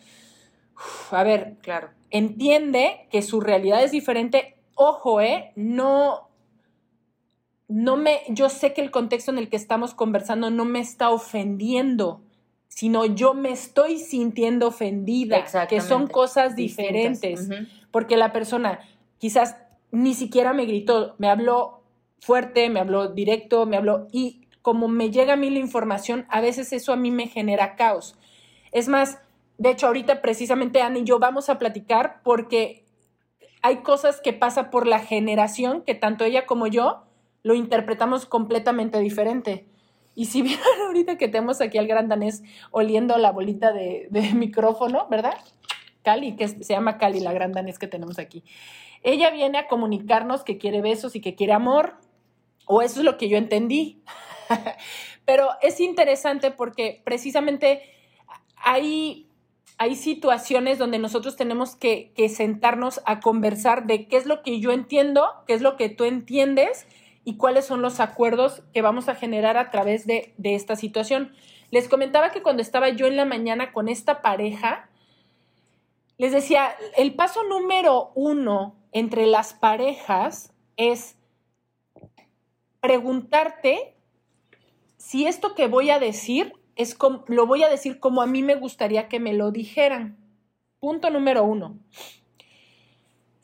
a 1.11 1.23
ver, 1.23 1.55
claro, 1.61 1.89
entiende 2.09 3.07
que 3.11 3.21
su 3.21 3.39
realidad 3.39 3.83
es 3.83 3.91
diferente. 3.91 4.55
Ojo, 4.75 5.21
¿eh? 5.21 5.51
No, 5.55 6.29
no 7.67 7.95
me, 7.95 8.21
yo 8.29 8.49
sé 8.49 8.73
que 8.73 8.81
el 8.81 8.91
contexto 8.91 9.31
en 9.31 9.37
el 9.37 9.49
que 9.49 9.55
estamos 9.55 9.93
conversando 9.93 10.49
no 10.49 10.65
me 10.65 10.79
está 10.79 11.09
ofendiendo, 11.09 12.21
sino 12.69 13.05
yo 13.05 13.33
me 13.33 13.51
estoy 13.51 13.97
sintiendo 13.97 14.67
ofendida, 14.67 15.43
que 15.67 15.81
son 15.81 16.07
cosas 16.07 16.55
diferentes, 16.55 17.49
porque 17.91 18.15
la 18.15 18.31
persona 18.31 18.79
quizás 19.17 19.57
ni 19.91 20.13
siquiera 20.13 20.53
me 20.53 20.65
gritó, 20.65 21.15
me 21.17 21.29
habló 21.29 21.81
fuerte, 22.19 22.69
me 22.69 22.79
habló 22.79 23.09
directo, 23.09 23.65
me 23.65 23.75
habló 23.75 24.07
y 24.11 24.47
como 24.61 24.87
me 24.87 25.09
llega 25.09 25.33
a 25.33 25.37
mí 25.37 25.49
la 25.49 25.59
información, 25.59 26.25
a 26.29 26.41
veces 26.41 26.71
eso 26.73 26.93
a 26.93 26.95
mí 26.95 27.11
me 27.11 27.27
genera 27.27 27.75
caos. 27.75 28.17
Es 28.71 28.87
más, 28.87 29.19
de 29.57 29.71
hecho 29.71 29.87
ahorita 29.87 30.21
precisamente 30.21 30.81
Ana 30.81 30.99
y 30.99 31.03
yo 31.03 31.19
vamos 31.19 31.49
a 31.49 31.57
platicar 31.57 32.21
porque 32.23 32.85
hay 33.61 33.77
cosas 33.77 34.21
que 34.21 34.31
pasa 34.31 34.69
por 34.69 34.87
la 34.87 34.99
generación 34.99 35.81
que 35.81 35.95
tanto 35.95 36.23
ella 36.23 36.45
como 36.45 36.67
yo 36.67 37.03
lo 37.43 37.55
interpretamos 37.55 38.25
completamente 38.25 38.99
diferente. 38.99 39.65
Y 40.19 40.25
si 40.25 40.41
vieron 40.43 40.81
ahorita 40.85 41.17
que 41.17 41.29
tenemos 41.29 41.61
aquí 41.61 41.77
al 41.77 41.87
gran 41.87 42.09
danés 42.09 42.43
oliendo 42.71 43.17
la 43.17 43.31
bolita 43.31 43.71
de, 43.71 44.07
de 44.11 44.33
micrófono, 44.33 45.07
¿verdad? 45.09 45.35
Cali, 46.03 46.35
que 46.35 46.49
se 46.49 46.73
llama 46.73 46.97
Cali, 46.97 47.21
la 47.21 47.31
gran 47.31 47.53
danés 47.53 47.79
que 47.79 47.87
tenemos 47.87 48.19
aquí. 48.19 48.43
Ella 49.01 49.31
viene 49.31 49.57
a 49.59 49.67
comunicarnos 49.67 50.43
que 50.43 50.57
quiere 50.57 50.81
besos 50.81 51.15
y 51.15 51.21
que 51.21 51.35
quiere 51.35 51.53
amor, 51.53 51.95
o 52.65 52.81
eso 52.81 52.99
es 52.99 53.05
lo 53.05 53.17
que 53.17 53.29
yo 53.29 53.37
entendí. 53.37 54.01
Pero 55.25 55.47
es 55.61 55.79
interesante 55.79 56.51
porque 56.51 57.01
precisamente 57.05 57.83
hay, 58.57 59.25
hay 59.77 59.95
situaciones 59.95 60.79
donde 60.79 60.99
nosotros 60.99 61.37
tenemos 61.37 61.77
que, 61.77 62.11
sentarnos 62.27 62.99
a 63.05 63.21
conversar 63.21 63.87
de 63.87 64.09
qué 64.09 64.17
es 64.17 64.25
lo 64.25 64.43
que 64.43 64.59
yo 64.59 64.73
entiendo, 64.73 65.29
qué 65.47 65.53
es 65.53 65.61
lo 65.61 65.77
que 65.77 65.87
tú 65.87 66.03
entiendes 66.03 66.87
y 67.29 67.37
cuáles 67.37 67.65
son 67.65 67.83
los 67.83 67.99
acuerdos 67.99 68.63
que 68.73 68.81
vamos 68.81 69.07
a 69.07 69.13
generar 69.13 69.55
a 69.55 69.69
través 69.69 70.07
de, 70.07 70.33
esta 70.41 70.75
situación. 70.75 71.31
Les 71.69 71.87
comentaba 71.87 72.31
que 72.31 72.41
cuando 72.41 72.63
estaba 72.63 72.89
yo 72.89 73.05
en 73.05 73.17
la 73.17 73.25
mañana 73.25 73.71
con 73.71 73.87
esta 73.87 74.23
pareja, 74.23 74.89
les 76.17 76.31
decía, 76.31 76.75
el 76.97 77.13
paso 77.13 77.43
número 77.43 78.11
uno 78.15 78.75
entre 78.93 79.27
las 79.27 79.53
parejas 79.53 80.55
es 80.75 81.17
preguntarte 82.81 83.93
si 84.97 85.27
esto 85.27 85.53
que 85.53 85.67
voy 85.67 85.91
a 85.91 85.99
decir 85.99 86.53
es 86.75 86.95
como, 86.95 87.25
lo 87.27 87.45
voy 87.45 87.61
a 87.61 87.69
decir 87.69 87.99
como 87.99 88.23
a 88.23 88.25
mí 88.25 88.41
me 88.41 88.55
gustaría 88.55 89.07
que 89.07 89.19
me 89.19 89.33
lo 89.33 89.51
dijeran. 89.51 90.17
Punto 90.79 91.11
número 91.11 91.43
uno. 91.43 91.77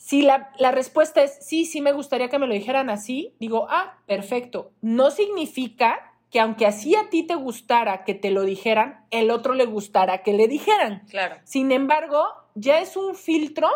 Si 0.05 0.21
la, 0.21 0.51
la, 0.59 0.69
respuesta 0.69 1.23
es 1.23 1.35
sí, 1.41 1.65
sí 1.65 1.81
me 1.81 1.91
gustaría 1.91 2.29
que 2.29 2.37
me 2.37 2.45
lo 2.45 2.53
dijeran 2.53 2.91
así, 2.91 3.33
digo, 3.39 3.65
ah, 3.71 3.97
perfecto. 4.05 4.71
No 4.81 5.09
significa 5.09 6.13
que 6.29 6.39
aunque 6.39 6.67
así 6.67 6.93
a 6.93 7.09
ti 7.09 7.23
te 7.23 7.33
gustara 7.33 8.03
que 8.03 8.13
te 8.13 8.29
lo 8.29 8.43
dijeran, 8.43 9.03
el 9.09 9.31
otro 9.31 9.55
le 9.55 9.65
gustara 9.65 10.21
que 10.21 10.33
le 10.33 10.47
dijeran. 10.47 11.07
Claro. 11.09 11.37
Sin 11.43 11.71
embargo, 11.71 12.23
ya 12.53 12.81
es 12.81 12.95
un 12.95 13.15
filtro 13.15 13.67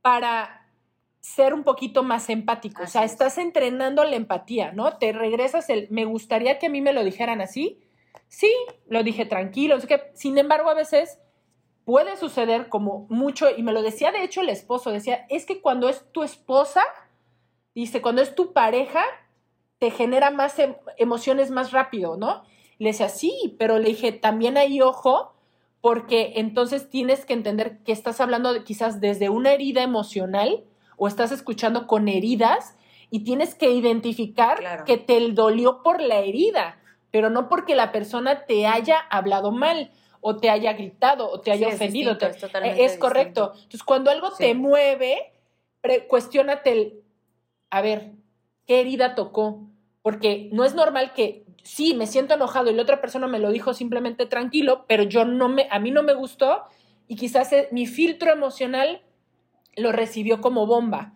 para 0.00 0.70
ser 1.20 1.52
un 1.52 1.64
poquito 1.64 2.02
más 2.02 2.30
empático. 2.30 2.84
o 2.84 2.86
sea, 2.86 3.04
estás 3.04 3.36
entrenando 3.36 4.04
la 4.04 4.16
empatía, 4.16 4.72
¿no? 4.72 4.96
Te 4.96 5.12
regresas 5.12 5.68
el, 5.68 5.86
me 5.90 6.06
gustaría 6.06 6.58
que 6.58 6.68
a 6.68 6.70
mí 6.70 6.80
me 6.80 6.94
lo 6.94 7.04
dijeran 7.04 7.42
así. 7.42 7.82
Sí, 8.28 8.50
lo 8.88 9.02
dije 9.02 9.26
tranquilo. 9.26 9.78
que, 9.80 10.00
sin 10.14 10.38
embargo, 10.38 10.70
a 10.70 10.74
veces 10.74 11.18
puede 11.86 12.16
suceder 12.16 12.68
como 12.68 13.06
mucho, 13.08 13.46
y 13.56 13.62
me 13.62 13.72
lo 13.72 13.80
decía 13.80 14.10
de 14.10 14.24
hecho 14.24 14.40
el 14.40 14.48
esposo, 14.48 14.90
decía, 14.90 15.24
es 15.30 15.46
que 15.46 15.60
cuando 15.60 15.88
es 15.88 16.04
tu 16.10 16.24
esposa, 16.24 16.82
dice, 17.76 18.02
cuando 18.02 18.22
es 18.22 18.34
tu 18.34 18.52
pareja, 18.52 19.04
te 19.78 19.92
genera 19.92 20.32
más 20.32 20.58
em, 20.58 20.74
emociones 20.98 21.52
más 21.52 21.70
rápido, 21.70 22.16
¿no? 22.16 22.42
Le 22.78 22.88
decía, 22.88 23.08
sí, 23.08 23.54
pero 23.56 23.78
le 23.78 23.90
dije, 23.90 24.10
también 24.10 24.58
hay 24.58 24.82
ojo, 24.82 25.32
porque 25.80 26.32
entonces 26.36 26.90
tienes 26.90 27.24
que 27.24 27.34
entender 27.34 27.78
que 27.84 27.92
estás 27.92 28.20
hablando 28.20 28.64
quizás 28.64 29.00
desde 29.00 29.28
una 29.28 29.52
herida 29.52 29.82
emocional, 29.82 30.64
o 30.96 31.06
estás 31.06 31.30
escuchando 31.30 31.86
con 31.86 32.08
heridas 32.08 32.76
y 33.10 33.20
tienes 33.20 33.54
que 33.54 33.70
identificar 33.70 34.84
que 34.84 34.96
te 34.96 35.20
dolió 35.30 35.84
por 35.84 36.00
la 36.00 36.16
herida, 36.16 36.80
pero 37.12 37.30
no 37.30 37.48
porque 37.48 37.76
la 37.76 37.92
persona 37.92 38.44
te 38.46 38.66
haya 38.66 38.98
hablado 38.98 39.52
mal 39.52 39.92
o 40.28 40.38
te 40.38 40.50
haya 40.50 40.72
gritado 40.72 41.30
o 41.30 41.40
te 41.40 41.52
haya 41.52 41.68
ofendido. 41.68 42.18
Es, 42.64 42.98
correcto. 42.98 43.52
Entonces, 43.54 43.84
cuando 43.84 44.10
algo 44.10 44.32
te 44.32 44.54
mueve, 44.54 45.32
cuestiónate 46.08 46.72
el, 46.72 47.00
a 47.70 47.80
ver, 47.80 48.10
¿qué 48.66 48.80
herida 48.80 49.14
tocó? 49.14 49.60
Porque 50.02 50.48
no 50.50 50.64
es 50.64 50.74
normal 50.74 51.12
que 51.12 51.44
sí, 51.62 51.94
me 51.94 52.08
siento 52.08 52.34
enojado 52.34 52.72
y 52.72 52.74
la 52.74 52.82
otra 52.82 53.00
persona 53.00 53.28
me 53.28 53.38
lo 53.38 53.52
dijo 53.52 53.72
simplemente 53.72 54.26
tranquilo, 54.26 54.84
pero 54.88 55.04
yo 55.04 55.24
no 55.24 55.48
me, 55.48 55.68
a 55.70 55.78
mí 55.78 55.92
no 55.92 56.02
me 56.02 56.14
gustó 56.14 56.64
y 57.06 57.14
quizás 57.14 57.52
eh, 57.52 57.68
mi 57.70 57.86
filtro 57.86 58.32
emocional 58.32 59.02
lo 59.76 59.92
recibió 59.92 60.40
como 60.40 60.66
bomba. 60.66 61.14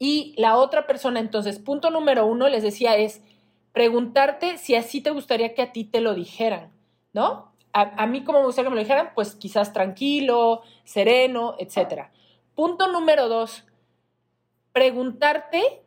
Y 0.00 0.34
la 0.36 0.56
otra 0.56 0.88
persona, 0.88 1.20
entonces, 1.20 1.60
punto 1.60 1.90
número 1.90 2.26
uno, 2.26 2.48
les 2.48 2.64
decía, 2.64 2.96
es 2.96 3.22
preguntarte 3.70 4.58
si 4.58 4.74
así 4.74 5.00
te 5.00 5.10
gustaría 5.10 5.54
que 5.54 5.62
a 5.62 5.70
ti 5.70 5.84
te 5.84 6.00
lo 6.00 6.14
dijeran, 6.14 6.72
¿no? 7.12 7.47
A, 7.72 8.06
mí 8.06 8.24
como 8.24 8.40
me 8.40 8.46
gustaría 8.46 8.66
que 8.66 8.70
me 8.70 8.76
lo 8.76 8.82
dijeran, 8.82 9.12
pues 9.14 9.36
quizás 9.36 9.72
tranquilo, 9.72 10.62
sereno, 10.84 11.54
etc. 11.58 12.08
Punto 12.54 12.88
número 12.88 13.28
dos, 13.28 13.64
preguntarte 14.72 15.82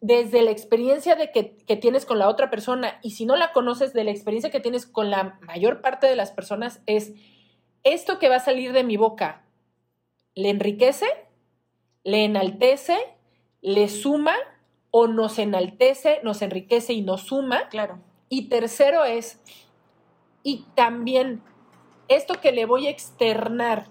desde 0.00 0.42
la 0.42 0.50
experiencia 0.50 1.16
de 1.16 1.30
que, 1.30 1.56
que, 1.56 1.76
tienes 1.76 2.04
con 2.04 2.18
la 2.18 2.28
otra 2.28 2.50
persona 2.50 2.98
y 3.02 3.12
si 3.12 3.24
no 3.24 3.36
la 3.36 3.52
conoces, 3.52 3.94
de 3.94 4.04
la 4.04 4.10
experiencia 4.10 4.50
que 4.50 4.60
tienes 4.60 4.84
con 4.84 5.10
la 5.10 5.38
mayor 5.40 5.80
parte 5.80 6.06
de 6.06 6.16
las 6.16 6.30
personas, 6.30 6.82
es 6.84 7.14
esto 7.84 8.18
que 8.18 8.28
va 8.28 8.36
a 8.36 8.40
salir 8.40 8.72
de 8.72 8.84
mi 8.84 8.96
boca, 8.96 9.44
¿le 10.34 10.50
enriquece? 10.50 11.06
¿Le 12.02 12.24
enaltece? 12.24 12.98
¿Le 13.60 13.88
suma? 13.88 14.34
¿O 14.90 15.06
nos 15.06 15.38
enaltece, 15.38 16.20
nos 16.22 16.42
enriquece 16.42 16.92
y 16.92 17.02
nos 17.02 17.22
suma? 17.22 17.68
Claro. 17.68 17.98
Y 18.28 18.48
tercero 18.48 19.04
es, 19.04 19.40
y 20.44 20.66
también 20.76 21.42
esto 22.06 22.40
que 22.40 22.52
le 22.52 22.66
voy 22.66 22.86
a 22.86 22.90
externar, 22.90 23.88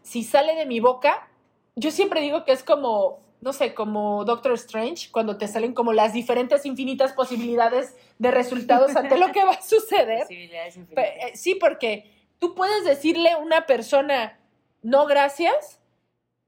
si 0.00 0.24
sale 0.24 0.54
de 0.54 0.64
mi 0.64 0.80
boca, 0.80 1.28
yo 1.76 1.90
siempre 1.90 2.22
digo 2.22 2.46
que 2.46 2.52
es 2.52 2.62
como 2.62 3.28
no 3.40 3.52
sé, 3.52 3.74
como 3.74 4.24
Doctor 4.24 4.52
Strange, 4.54 5.10
cuando 5.12 5.38
te 5.38 5.46
salen 5.46 5.72
como 5.72 5.92
las 5.92 6.12
diferentes 6.12 6.66
infinitas 6.66 7.12
posibilidades 7.12 7.96
de 8.18 8.30
resultados 8.30 8.96
ante 8.96 9.16
lo 9.16 9.30
que 9.32 9.44
va 9.44 9.52
a 9.52 9.62
suceder. 9.62 10.26
Eh, 10.30 11.32
sí, 11.34 11.54
porque 11.54 12.10
tú 12.38 12.54
puedes 12.54 12.84
decirle 12.84 13.30
a 13.30 13.38
una 13.38 13.66
persona 13.66 14.40
no 14.82 15.06
gracias 15.06 15.80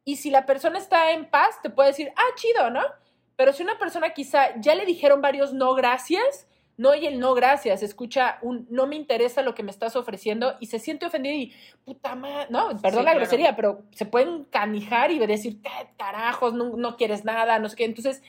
y 0.04 0.16
si 0.16 0.30
la 0.30 0.46
persona 0.46 0.78
está 0.78 1.12
en 1.12 1.30
paz, 1.30 1.60
te 1.62 1.70
puede 1.70 1.90
decir, 1.90 2.12
ah, 2.16 2.34
chido, 2.34 2.70
¿no? 2.70 2.82
Pero 3.36 3.52
si 3.52 3.62
una 3.62 3.78
persona 3.78 4.10
quizá 4.10 4.60
ya 4.60 4.74
le 4.74 4.84
dijeron 4.84 5.22
varios 5.22 5.52
no 5.52 5.74
gracias, 5.74 6.48
no 6.80 6.94
y 6.94 7.06
el 7.06 7.20
no 7.20 7.34
gracias, 7.34 7.82
escucha 7.82 8.38
un 8.40 8.66
no 8.70 8.86
me 8.86 8.96
interesa 8.96 9.42
lo 9.42 9.54
que 9.54 9.62
me 9.62 9.70
estás 9.70 9.96
ofreciendo 9.96 10.54
y 10.60 10.66
se 10.66 10.78
siente 10.78 11.04
ofendido 11.04 11.36
y 11.36 11.52
puta 11.84 12.14
madre, 12.14 12.46
no, 12.48 12.70
perdón 12.80 13.04
la 13.04 13.12
grosería, 13.12 13.54
pero 13.54 13.82
se 13.92 14.06
pueden 14.06 14.44
canijar 14.44 15.10
y 15.10 15.18
decir, 15.18 15.60
¿qué 15.60 15.68
carajos? 15.98 16.54
No, 16.54 16.78
no 16.78 16.96
quieres 16.96 17.22
nada, 17.22 17.58
no 17.58 17.68
sé 17.68 17.76
qué. 17.76 17.84
Entonces, 17.84 18.22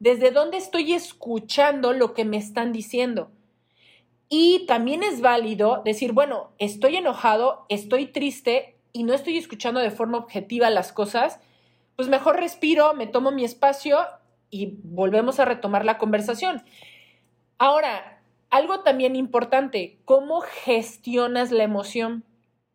¿desde 0.00 0.32
dónde 0.32 0.56
estoy 0.56 0.94
escuchando 0.94 1.92
lo 1.92 2.12
que 2.12 2.24
me 2.24 2.38
están 2.38 2.72
diciendo? 2.72 3.30
Y 4.28 4.66
también 4.66 5.04
es 5.04 5.20
válido 5.20 5.82
decir, 5.84 6.10
bueno, 6.10 6.50
estoy 6.58 6.96
enojado, 6.96 7.66
estoy 7.68 8.06
triste 8.06 8.78
y 8.92 9.04
no 9.04 9.14
estoy 9.14 9.38
escuchando 9.38 9.78
de 9.78 9.92
forma 9.92 10.18
objetiva 10.18 10.70
las 10.70 10.92
cosas, 10.92 11.38
pues 11.94 12.08
mejor 12.08 12.34
respiro, 12.40 12.94
me 12.94 13.06
tomo 13.06 13.30
mi 13.30 13.44
espacio 13.44 13.98
y 14.50 14.80
volvemos 14.82 15.38
a 15.38 15.44
retomar 15.44 15.84
la 15.84 15.98
conversación. 15.98 16.64
Ahora, 17.62 18.20
algo 18.50 18.80
también 18.80 19.14
importante, 19.14 20.00
¿cómo 20.04 20.40
gestionas 20.40 21.52
la 21.52 21.62
emoción? 21.62 22.24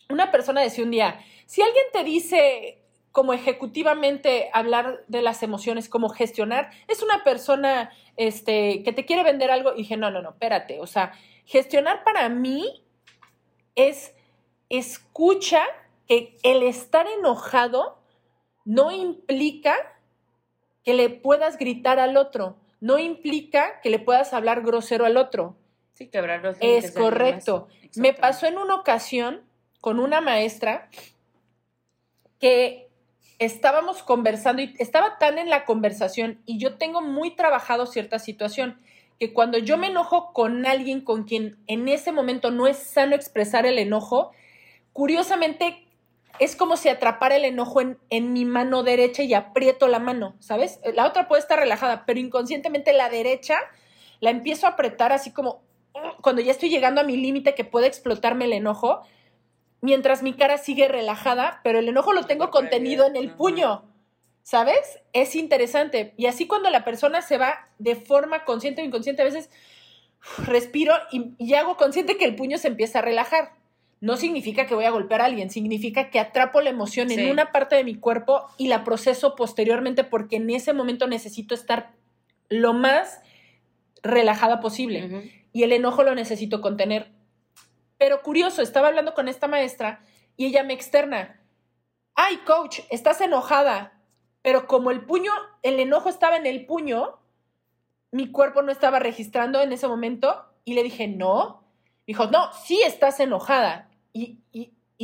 Una 0.10 0.32
persona 0.32 0.62
decía 0.62 0.86
un 0.86 0.92
día, 0.92 1.20
si 1.46 1.62
alguien 1.62 1.84
te 1.92 2.06
dice 2.06 2.86
como 3.12 3.34
ejecutivamente 3.34 4.50
hablar 4.54 5.04
de 5.10 5.22
las 5.22 5.44
emociones, 5.44 5.90
cómo 5.90 6.08
gestionar, 6.08 6.70
es 6.88 7.04
una 7.04 7.26
persona 7.26 7.92
este, 8.16 8.82
que 8.84 8.94
te 8.94 9.04
quiere 9.04 9.24
vender 9.24 9.52
algo 9.52 9.74
y 9.74 9.80
dije, 9.80 9.98
no, 9.98 10.10
no, 10.10 10.22
no, 10.22 10.30
espérate, 10.30 10.80
o 10.80 10.88
sea, 10.88 11.12
gestionar 11.44 12.06
para 12.06 12.30
mí 12.30 12.86
es 13.76 14.16
escucha 14.70 15.64
que 16.08 16.38
el 16.44 16.64
estar 16.64 17.08
enojado 17.08 18.00
no 18.64 18.94
implica 18.94 19.76
que 20.86 20.94
le 20.94 21.10
puedas 21.10 21.58
gritar 21.58 22.00
al 22.00 22.16
otro 22.16 22.56
no 22.80 23.00
implica 23.00 23.80
que 23.82 23.90
le 23.90 24.00
puedas 24.00 24.34
hablar 24.34 24.62
grosero 24.62 25.06
al 25.06 25.18
otro. 25.18 25.56
Sí, 25.94 26.08
quebrar 26.08 26.56
Es 26.60 26.92
correcto. 26.92 27.68
Me 27.96 28.14
pasó 28.14 28.46
en 28.46 28.58
una 28.58 28.76
ocasión 28.76 29.42
con 29.82 30.00
una 30.00 30.22
maestra 30.22 30.90
que 32.40 32.88
estábamos 33.40 34.04
conversando 34.04 34.62
y 34.62 34.74
estaba 34.80 35.18
tan 35.18 35.38
en 35.38 35.50
la 35.50 35.66
conversación 35.66 36.42
y 36.46 36.60
yo 36.60 36.76
tengo 36.78 37.02
muy 37.02 37.36
trabajado 37.36 37.86
cierta 37.86 38.20
situación 38.20 38.80
que 39.20 39.34
cuando 39.34 39.58
yo 39.58 39.78
me 39.78 39.88
enojo 39.88 40.34
con 40.34 40.66
alguien 40.66 41.02
con 41.02 41.24
quien 41.24 41.58
en 41.68 41.88
ese 41.88 42.12
momento 42.12 42.52
no 42.52 42.68
es 42.68 42.78
sano 42.78 43.16
expresar 43.16 43.66
el 43.66 43.80
enojo, 43.80 44.32
curiosamente 44.94 45.87
es 46.40 46.56
como 46.56 46.78
si 46.78 46.90
atrapara 46.90 47.36
el 47.36 47.46
enojo 47.46 47.82
en, 47.82 47.98
en, 48.10 48.34
mi 48.34 48.46
mano 48.46 48.84
derecha 48.84 49.24
y 49.24 49.34
aprieto 49.34 49.88
la 49.88 50.00
mano, 50.00 50.36
¿sabes? 50.40 50.80
La 50.96 51.08
otra 51.08 51.28
puede 51.28 51.42
estar 51.42 51.60
relajada, 51.60 52.06
pero 52.06 52.20
inconscientemente 52.20 52.94
la 52.94 53.10
derecha 53.10 53.58
la 54.20 54.30
empiezo 54.30 54.68
a 54.68 54.72
apretar 54.72 55.12
así 55.12 55.32
como 55.32 55.62
uh, 55.94 56.22
cuando 56.22 56.42
ya 56.42 56.52
estoy 56.52 56.70
llegando 56.70 57.02
a 57.02 57.04
mi 57.04 57.18
límite 57.18 57.56
que 57.56 57.66
puede 57.66 57.88
explotarme 57.88 58.46
el 58.46 58.54
enojo, 58.54 59.02
mientras 59.82 60.24
mi 60.24 60.34
cara 60.34 60.58
sigue 60.58 60.88
relajada, 60.88 61.62
pero 61.64 61.80
el 61.80 61.90
enojo 61.90 62.14
lo 62.14 62.26
tengo 62.26 62.50
contenido 62.50 63.06
en 63.06 63.16
el 63.16 63.32
puño, 63.32 63.84
¿sabes? 64.44 65.00
Es 65.14 65.36
interesante. 65.36 66.14
Y 66.18 66.26
así 66.26 66.48
cuando 66.48 66.70
la 66.70 66.84
persona 66.84 67.22
se 67.22 67.38
va 67.38 67.70
de 67.78 67.96
forma 67.96 68.44
consciente 68.44 68.82
o 68.82 68.86
inconsciente, 68.86 69.22
a 69.22 69.26
veces 69.26 69.50
respiro 70.40 70.94
y, 71.12 71.36
y 71.38 71.54
hago 71.54 71.78
consciente 71.78 72.18
que 72.18 72.26
el 72.26 72.36
puño 72.36 72.58
se 72.58 72.68
empieza 72.68 73.00
a 73.00 73.04
relajar 73.04 73.52
no 74.00 74.18
significa 74.18 74.68
que 74.68 74.76
voy 74.76 74.86
a 74.86 74.92
golpear 74.92 75.22
a 75.22 75.26
alguien, 75.26 75.50
significa 75.50 76.10
que 76.10 76.20
atrapo 76.20 76.62
la 76.62 76.70
emoción 76.70 77.10
en 77.12 77.32
una 77.32 77.52
parte 77.52 77.76
de 77.76 77.84
mi 77.84 77.96
cuerpo 77.96 78.46
y 78.58 78.68
la 78.68 78.84
proceso 78.84 79.36
posteriormente 79.36 80.04
porque 80.04 80.36
en 80.36 80.50
ese 80.50 80.74
momento 80.74 81.08
necesito 81.08 81.56
estar 81.56 81.94
lo 82.50 82.74
más 82.74 83.20
relajada 84.04 84.60
posible 84.60 85.32
y 85.52 85.64
el 85.64 85.72
enojo 85.72 86.04
lo 86.04 86.14
necesito 86.14 86.62
contener. 86.62 87.12
Pero 87.98 88.22
curioso, 88.22 88.62
estaba 88.62 88.90
hablando 88.90 89.16
con 89.16 89.28
esta 89.28 89.48
maestra 89.48 90.02
y 90.36 90.46
ella 90.46 90.64
me 90.64 90.74
externa, 90.74 91.42
ay 92.14 92.38
coach, 92.46 92.82
estás 92.92 93.22
enojada, 93.22 94.00
pero 94.44 94.68
como 94.68 94.92
el 94.92 95.02
puño, 95.02 95.32
el 95.64 95.80
enojo 95.80 96.10
estaba 96.10 96.38
en 96.38 96.46
el 96.46 96.68
puño, 96.68 97.18
mi 98.12 98.32
cuerpo 98.32 98.62
no 98.62 98.72
estaba 98.72 99.00
registrando 99.00 99.62
en 99.62 99.72
ese 99.72 99.88
momento 99.88 100.46
y 100.64 100.74
le 100.74 100.84
dije, 100.84 101.08
no. 101.08 101.64
Dijo, 102.08 102.28
no, 102.28 102.52
sí 102.54 102.82
estás 102.84 103.20
enojada 103.20 103.90
y, 104.14 104.40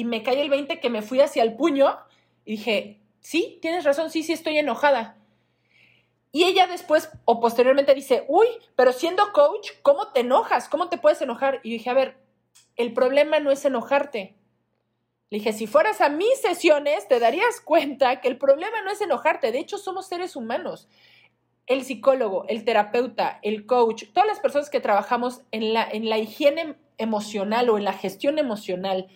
me 0.06 0.24
cae 0.24 0.42
el 0.42 0.50
20 0.50 0.80
que 0.80 0.90
me 0.90 1.04
fui 1.04 1.20
hacia 1.20 1.44
el 1.44 1.56
puño 1.56 2.00
y 2.46 2.54
dije, 2.54 3.02
sí, 3.20 3.60
tienes 3.62 3.84
razón, 3.84 4.10
sí, 4.10 4.24
sí 4.24 4.34
estoy 4.34 4.58
enojada. 4.58 5.18
Y 6.32 6.46
ella 6.46 6.66
después 6.66 7.12
o 7.26 7.40
posteriormente 7.40 7.94
dice, 7.94 8.26
uy, 8.28 8.48
pero 8.76 8.92
siendo 8.92 9.32
coach, 9.34 9.70
¿cómo 9.84 10.08
te 10.14 10.22
enojas? 10.22 10.68
¿Cómo 10.68 10.90
te 10.90 10.98
puedes 10.98 11.22
enojar? 11.22 11.60
Y 11.62 11.72
dije, 11.72 11.90
a 11.92 11.94
ver, 11.94 12.18
el 12.76 12.94
problema 12.94 13.40
no 13.40 13.52
es 13.52 13.64
enojarte. 13.66 14.36
Le 15.30 15.40
dije, 15.40 15.54
si 15.54 15.68
fueras 15.68 16.02
a 16.02 16.10
mis 16.10 16.40
sesiones, 16.42 17.08
te 17.08 17.20
darías 17.20 17.62
cuenta 17.62 18.22
que 18.22 18.30
el 18.30 18.38
problema 18.38 18.82
no 18.82 18.92
es 18.92 19.02
enojarte. 19.02 19.52
De 19.52 19.60
hecho, 19.60 19.78
somos 19.78 20.08
seres 20.08 20.36
humanos. 20.36 20.88
El 21.66 21.84
psicólogo, 21.84 22.46
el 22.48 22.66
terapeuta, 22.66 23.40
el 23.42 23.66
coach, 23.66 24.06
todas 24.14 24.28
las 24.28 24.40
personas 24.40 24.70
que 24.70 24.80
trabajamos 24.80 25.42
en 25.52 25.74
la, 25.74 25.88
en 25.90 26.10
la 26.10 26.18
higiene 26.18 26.76
emocional 26.98 27.70
o 27.70 27.78
en 27.78 27.86
la 27.86 27.94
gestión 27.94 28.38
emocional, 28.38 29.08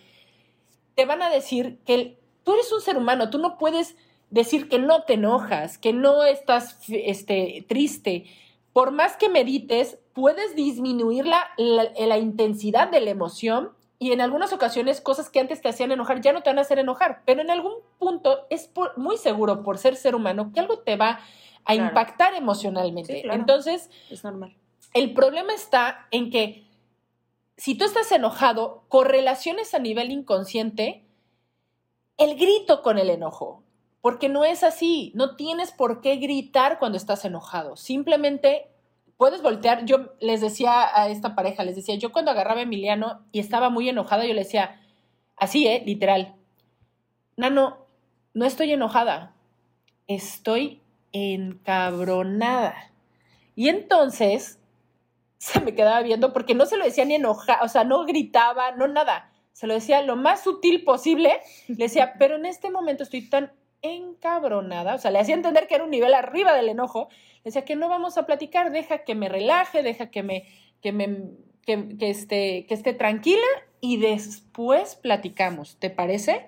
te 0.94 1.04
van 1.04 1.22
a 1.22 1.30
decir 1.30 1.78
que 1.84 2.18
tú 2.44 2.54
eres 2.54 2.72
un 2.72 2.80
ser 2.80 2.96
humano, 2.96 3.30
tú 3.30 3.38
no 3.38 3.58
puedes 3.58 3.96
decir 4.30 4.68
que 4.68 4.78
no 4.78 5.02
te 5.02 5.14
enojas, 5.14 5.78
que 5.78 5.92
no 5.92 6.24
estás 6.24 6.78
este, 6.88 7.64
triste. 7.68 8.24
Por 8.72 8.90
más 8.90 9.16
que 9.16 9.28
medites, 9.28 9.98
puedes 10.12 10.54
disminuir 10.54 11.26
la, 11.26 11.48
la, 11.56 12.18
intensidad 12.18 12.90
de 12.90 13.00
la 13.00 13.10
emoción 13.10 13.70
y 13.98 14.12
en 14.12 14.20
algunas 14.20 14.52
ocasiones 14.52 15.00
cosas 15.00 15.28
que 15.28 15.40
antes 15.40 15.60
te 15.60 15.68
hacían 15.68 15.92
enojar 15.92 16.20
ya 16.20 16.32
no 16.32 16.42
te 16.42 16.50
van 16.50 16.58
a 16.58 16.62
hacer 16.62 16.78
enojar, 16.78 17.22
pero 17.24 17.40
en 17.40 17.50
algún 17.50 17.74
punto 17.98 18.46
es 18.50 18.70
muy 18.96 19.16
seguro 19.16 19.62
por 19.62 19.78
ser 19.78 19.96
ser 19.96 20.14
humano 20.14 20.52
que 20.54 20.60
algo 20.60 20.78
te 20.80 20.96
va 20.96 21.20
a 21.64 21.74
impactar 21.74 22.34
emocionalmente. 22.34 23.24
Entonces, 23.30 23.90
es 24.10 24.24
normal. 24.24 24.56
El 24.94 25.12
problema 25.12 25.52
está 25.52 26.06
en 26.10 26.30
que 26.30 26.66
si 27.56 27.74
tú 27.74 27.84
estás 27.84 28.10
enojado, 28.12 28.84
correlaciones 28.88 29.74
a 29.74 29.78
nivel 29.80 30.12
inconsciente 30.12 31.04
el 32.16 32.36
grito 32.36 32.82
con 32.82 32.98
el 32.98 33.10
enojo, 33.10 33.64
porque 34.00 34.28
no 34.28 34.44
es 34.44 34.62
así, 34.62 35.12
no 35.14 35.36
tienes 35.36 35.72
por 35.72 36.00
qué 36.00 36.16
gritar 36.16 36.78
cuando 36.78 36.96
estás 36.96 37.24
enojado, 37.24 37.76
simplemente 37.76 38.70
puedes 39.18 39.42
voltear, 39.42 39.84
yo 39.84 40.14
les 40.20 40.40
decía 40.40 40.88
a 40.94 41.08
esta 41.08 41.34
pareja, 41.34 41.64
les 41.64 41.76
decía, 41.76 41.96
yo 41.96 42.12
cuando 42.12 42.30
agarraba 42.30 42.60
a 42.60 42.62
Emiliano 42.62 43.26
y 43.32 43.40
estaba 43.40 43.68
muy 43.68 43.88
enojada, 43.88 44.24
yo 44.24 44.32
le 44.32 44.44
decía, 44.44 44.80
así, 45.36 45.66
¿eh? 45.66 45.82
Literal, 45.84 46.36
Nano, 47.36 47.86
no 48.32 48.46
estoy 48.46 48.72
enojada, 48.72 49.34
estoy 50.06 50.80
encabronada. 51.12 52.92
Y 53.54 53.68
entonces 53.68 54.60
se 55.38 55.60
me 55.60 55.74
quedaba 55.74 56.00
viendo 56.02 56.32
porque 56.32 56.54
no 56.54 56.66
se 56.66 56.76
lo 56.76 56.84
decía 56.84 57.04
ni 57.04 57.16
enojada, 57.16 57.60
o 57.62 57.68
sea, 57.68 57.84
no 57.84 58.04
gritaba, 58.06 58.72
no 58.72 58.86
nada. 58.86 59.32
Se 59.52 59.66
lo 59.66 59.74
decía 59.74 60.02
lo 60.02 60.14
más 60.14 60.44
sutil 60.44 60.84
posible. 60.84 61.40
Le 61.66 61.74
decía, 61.74 62.14
pero 62.18 62.36
en 62.36 62.46
este 62.46 62.70
momento 62.70 63.02
estoy 63.02 63.28
tan 63.28 63.52
encabronada, 63.82 64.94
o 64.94 64.98
sea, 64.98 65.10
le 65.10 65.18
hacía 65.18 65.34
entender 65.34 65.66
que 65.66 65.76
era 65.76 65.84
un 65.84 65.90
nivel 65.90 66.14
arriba 66.14 66.54
del 66.54 66.68
enojo. 66.68 67.08
Le 67.38 67.44
decía 67.44 67.64
que 67.64 67.76
no 67.76 67.88
vamos 67.88 68.18
a 68.18 68.26
platicar, 68.26 68.72
deja 68.72 69.04
que 69.04 69.14
me 69.14 69.28
relaje, 69.28 69.82
deja 69.82 70.10
que 70.10 70.22
me, 70.22 70.44
que 70.82 70.92
me, 70.92 71.30
que, 71.64 71.96
que 71.96 72.10
esté, 72.10 72.66
que 72.66 72.74
esté 72.74 72.92
tranquila 72.92 73.46
y 73.80 73.98
después 73.98 74.96
platicamos, 74.96 75.76
¿te 75.78 75.90
parece? 75.90 76.46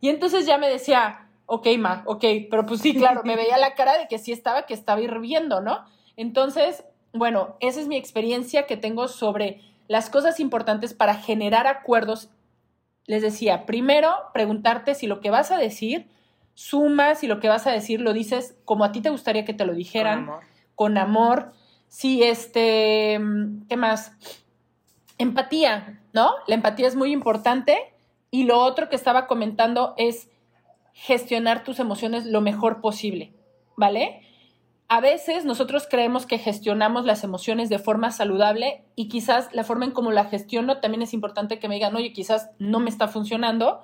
Y 0.00 0.08
entonces 0.08 0.46
ya 0.46 0.58
me 0.58 0.68
decía, 0.68 1.28
ok, 1.46 1.66
ma, 1.78 2.02
ok, 2.06 2.24
pero 2.50 2.66
pues 2.66 2.80
sí, 2.80 2.94
claro, 2.94 3.22
me 3.24 3.36
veía 3.36 3.58
la 3.58 3.74
cara 3.74 3.98
de 3.98 4.08
que 4.08 4.18
sí 4.18 4.32
estaba, 4.32 4.66
que 4.66 4.74
estaba 4.74 5.00
hirviendo, 5.00 5.60
¿no? 5.60 5.84
Entonces, 6.16 6.84
bueno, 7.12 7.56
esa 7.60 7.80
es 7.80 7.88
mi 7.88 7.96
experiencia 7.96 8.66
que 8.66 8.76
tengo 8.76 9.08
sobre 9.08 9.60
las 9.88 10.08
cosas 10.08 10.40
importantes 10.40 10.94
para 10.94 11.14
generar 11.14 11.66
acuerdos. 11.66 12.30
Les 13.06 13.20
decía, 13.20 13.66
primero, 13.66 14.14
preguntarte 14.32 14.94
si 14.94 15.06
lo 15.06 15.20
que 15.20 15.30
vas 15.30 15.50
a 15.50 15.58
decir 15.58 16.08
suma, 16.54 17.14
si 17.14 17.26
lo 17.26 17.40
que 17.40 17.48
vas 17.48 17.66
a 17.66 17.72
decir 17.72 18.00
lo 18.00 18.12
dices 18.12 18.56
como 18.64 18.84
a 18.84 18.92
ti 18.92 19.00
te 19.00 19.10
gustaría 19.10 19.44
que 19.44 19.54
te 19.54 19.64
lo 19.64 19.74
dijeran, 19.74 20.26
Con 20.26 20.28
amor. 20.28 20.44
con 20.74 20.98
amor. 20.98 21.52
Si 21.88 22.22
este, 22.22 23.20
¿qué 23.68 23.76
más? 23.76 24.12
Empatía, 25.18 26.00
¿no? 26.12 26.32
La 26.46 26.54
empatía 26.54 26.88
es 26.88 26.96
muy 26.96 27.12
importante. 27.12 27.78
Y 28.30 28.44
lo 28.44 28.58
otro 28.58 28.88
que 28.88 28.96
estaba 28.96 29.26
comentando 29.26 29.94
es 29.98 30.30
gestionar 30.94 31.64
tus 31.64 31.78
emociones 31.78 32.24
lo 32.26 32.40
mejor 32.40 32.80
posible, 32.80 33.34
¿vale? 33.76 34.22
A 34.88 35.00
veces 35.00 35.44
nosotros 35.44 35.86
creemos 35.88 36.26
que 36.26 36.38
gestionamos 36.38 37.04
las 37.04 37.24
emociones 37.24 37.68
de 37.68 37.78
forma 37.78 38.10
saludable 38.10 38.84
y 38.94 39.08
quizás 39.08 39.48
la 39.52 39.64
forma 39.64 39.84
en 39.86 39.90
cómo 39.92 40.10
la 40.12 40.24
gestiono 40.26 40.80
también 40.80 41.02
es 41.02 41.14
importante 41.14 41.58
que 41.58 41.68
me 41.68 41.74
digan, 41.76 41.94
oye, 41.96 42.12
quizás 42.12 42.50
no 42.58 42.78
me 42.80 42.90
está 42.90 43.08
funcionando 43.08 43.82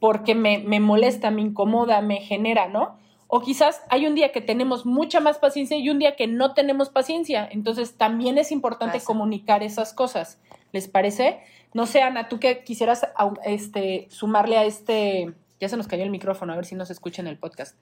porque 0.00 0.34
me, 0.34 0.58
me 0.58 0.80
molesta, 0.80 1.30
me 1.30 1.42
incomoda, 1.42 2.00
me 2.00 2.16
genera, 2.20 2.68
¿no? 2.68 2.98
O 3.28 3.40
quizás 3.40 3.80
hay 3.90 4.06
un 4.06 4.16
día 4.16 4.32
que 4.32 4.40
tenemos 4.40 4.84
mucha 4.84 5.20
más 5.20 5.38
paciencia 5.38 5.76
y 5.76 5.88
un 5.88 6.00
día 6.00 6.16
que 6.16 6.26
no 6.26 6.52
tenemos 6.52 6.88
paciencia. 6.88 7.48
Entonces 7.52 7.96
también 7.96 8.38
es 8.38 8.50
importante 8.50 8.94
Pasa. 8.94 9.06
comunicar 9.06 9.62
esas 9.62 9.92
cosas. 9.92 10.40
¿Les 10.72 10.88
parece? 10.88 11.38
No 11.72 11.86
sé, 11.86 12.02
Ana, 12.02 12.28
tú 12.28 12.40
que 12.40 12.64
quisieras 12.64 13.06
este, 13.44 14.08
sumarle 14.10 14.56
a 14.58 14.64
este... 14.64 15.32
Ya 15.60 15.68
se 15.68 15.76
nos 15.76 15.86
cayó 15.86 16.02
el 16.02 16.10
micrófono, 16.10 16.52
a 16.54 16.56
ver 16.56 16.64
si 16.64 16.74
nos 16.74 16.90
escucha 16.90 17.20
en 17.22 17.28
el 17.28 17.38
podcast. 17.38 17.76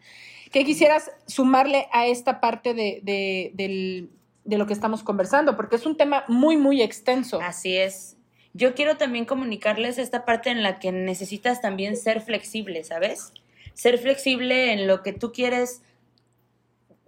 ¿Qué 0.52 0.64
quisieras 0.64 1.12
sumarle 1.26 1.86
a 1.92 2.06
esta 2.08 2.40
parte 2.40 2.74
de, 2.74 3.00
de, 3.04 3.52
del- 3.54 4.10
de 4.44 4.58
lo 4.58 4.66
que 4.66 4.72
estamos 4.74 5.02
conversando? 5.04 5.56
Porque 5.56 5.76
es 5.76 5.86
un 5.86 5.96
tema 5.96 6.24
muy, 6.28 6.56
muy 6.58 6.82
extenso. 6.82 7.40
Así 7.40 7.76
es. 7.76 8.17
Yo 8.54 8.74
quiero 8.74 8.96
también 8.96 9.24
comunicarles 9.24 9.98
esta 9.98 10.24
parte 10.24 10.50
en 10.50 10.62
la 10.62 10.78
que 10.78 10.92
necesitas 10.92 11.60
también 11.60 11.96
ser 11.96 12.20
flexible, 12.20 12.82
¿sabes? 12.84 13.32
Ser 13.74 13.98
flexible 13.98 14.72
en 14.72 14.86
lo 14.86 15.02
que 15.02 15.12
tú 15.12 15.32
quieres 15.32 15.82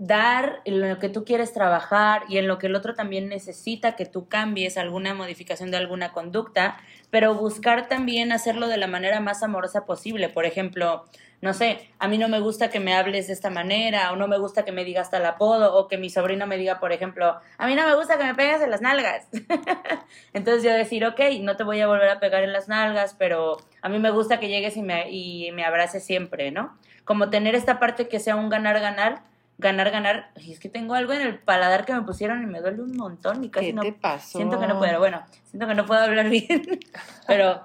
dar, 0.01 0.63
en 0.65 0.81
lo 0.81 0.99
que 0.99 1.11
tú 1.11 1.27
quieres 1.27 1.53
trabajar 1.53 2.23
y 2.27 2.39
en 2.39 2.49
lo 2.49 2.57
que 2.59 2.69
el 2.69 2.75
otro 2.75 2.95
también 2.95 3.29
necesita 3.29 3.97
que 3.97 4.07
tú 4.07 4.29
cambies 4.29 4.79
alguna 4.79 5.13
modificación 5.13 5.71
de 5.71 5.77
alguna 5.77 6.13
conducta, 6.13 6.79
pero 7.11 7.35
buscar 7.35 7.87
también 7.87 8.33
hacerlo 8.33 8.67
de 8.69 8.79
la 8.79 8.87
manera 8.87 9.21
más 9.21 9.43
amorosa 9.43 9.85
posible. 9.85 10.31
Por 10.31 10.47
ejemplo, 10.47 11.05
no 11.43 11.53
sé, 11.53 11.91
a 11.99 12.09
mí 12.09 12.17
no 12.17 12.29
me 12.29 12.41
gusta 12.41 12.71
que 12.71 12.81
me 12.81 12.95
hables 12.95 13.27
de 13.27 13.35
esta 13.35 13.51
manera, 13.51 14.11
o 14.11 14.17
no 14.17 14.27
me 14.27 14.39
gusta 14.39 14.65
que 14.65 14.73
me 14.73 14.87
digas 14.87 15.11
tal 15.11 15.27
apodo, 15.27 15.75
o 15.75 15.87
que 15.87 15.99
mi 15.99 16.09
sobrino 16.09 16.47
me 16.47 16.57
diga, 16.57 16.81
por 16.81 16.93
ejemplo, 16.93 17.39
a 17.59 17.67
mí 17.67 17.75
no 17.75 17.87
me 17.87 17.95
gusta 17.95 18.17
que 18.17 18.25
me 18.25 18.35
pegues 18.35 18.63
en 18.63 18.71
las 18.71 18.81
nalgas. 18.81 19.29
Entonces 20.33 20.63
yo 20.63 20.73
decir, 20.73 21.05
ok, 21.05 21.21
no 21.43 21.59
te 21.59 21.65
voy 21.65 21.79
a 21.83 21.87
volver 21.87 22.09
a 22.09 22.21
pegar 22.21 22.43
en 22.43 22.55
las 22.55 22.69
nalgas, 22.69 23.15
pero 23.19 23.59
a 23.83 23.91
mí 23.91 23.99
me 23.99 24.11
gusta 24.11 24.41
que 24.41 24.49
llegues 24.49 24.79
y 24.79 24.83
me, 24.83 25.11
y 25.11 25.53
me 25.53 25.63
abraces 25.63 26.03
siempre, 26.03 26.53
¿no? 26.53 26.79
Como 27.05 27.29
tener 27.29 27.55
esta 27.55 27.79
parte 27.79 28.09
que 28.09 28.19
sea 28.19 28.37
un 28.37 28.49
ganar-ganar, 28.49 29.29
ganar-ganar. 29.61 30.31
Ay, 30.37 30.53
es 30.53 30.59
que 30.59 30.69
tengo 30.69 30.95
algo 30.95 31.13
en 31.13 31.21
el 31.21 31.39
paladar 31.39 31.85
que 31.85 31.93
me 31.93 32.03
pusieron 32.03 32.43
y 32.43 32.47
me 32.47 32.61
duele 32.61 32.83
un 32.83 32.97
montón 32.97 33.45
y 33.45 33.51
casi 33.51 33.67
¿Qué 33.67 33.73
no 33.73 33.83
te 33.83 33.93
pasó? 33.93 34.39
Siento 34.39 34.59
que 34.59 34.67
no 34.67 34.79
puedo, 34.79 34.99
bueno, 34.99 35.23
siento 35.45 35.69
que 35.69 35.75
no 35.75 35.87
puedo 35.87 36.01
hablar 36.01 36.29
bien, 36.29 36.81
pero 37.27 37.63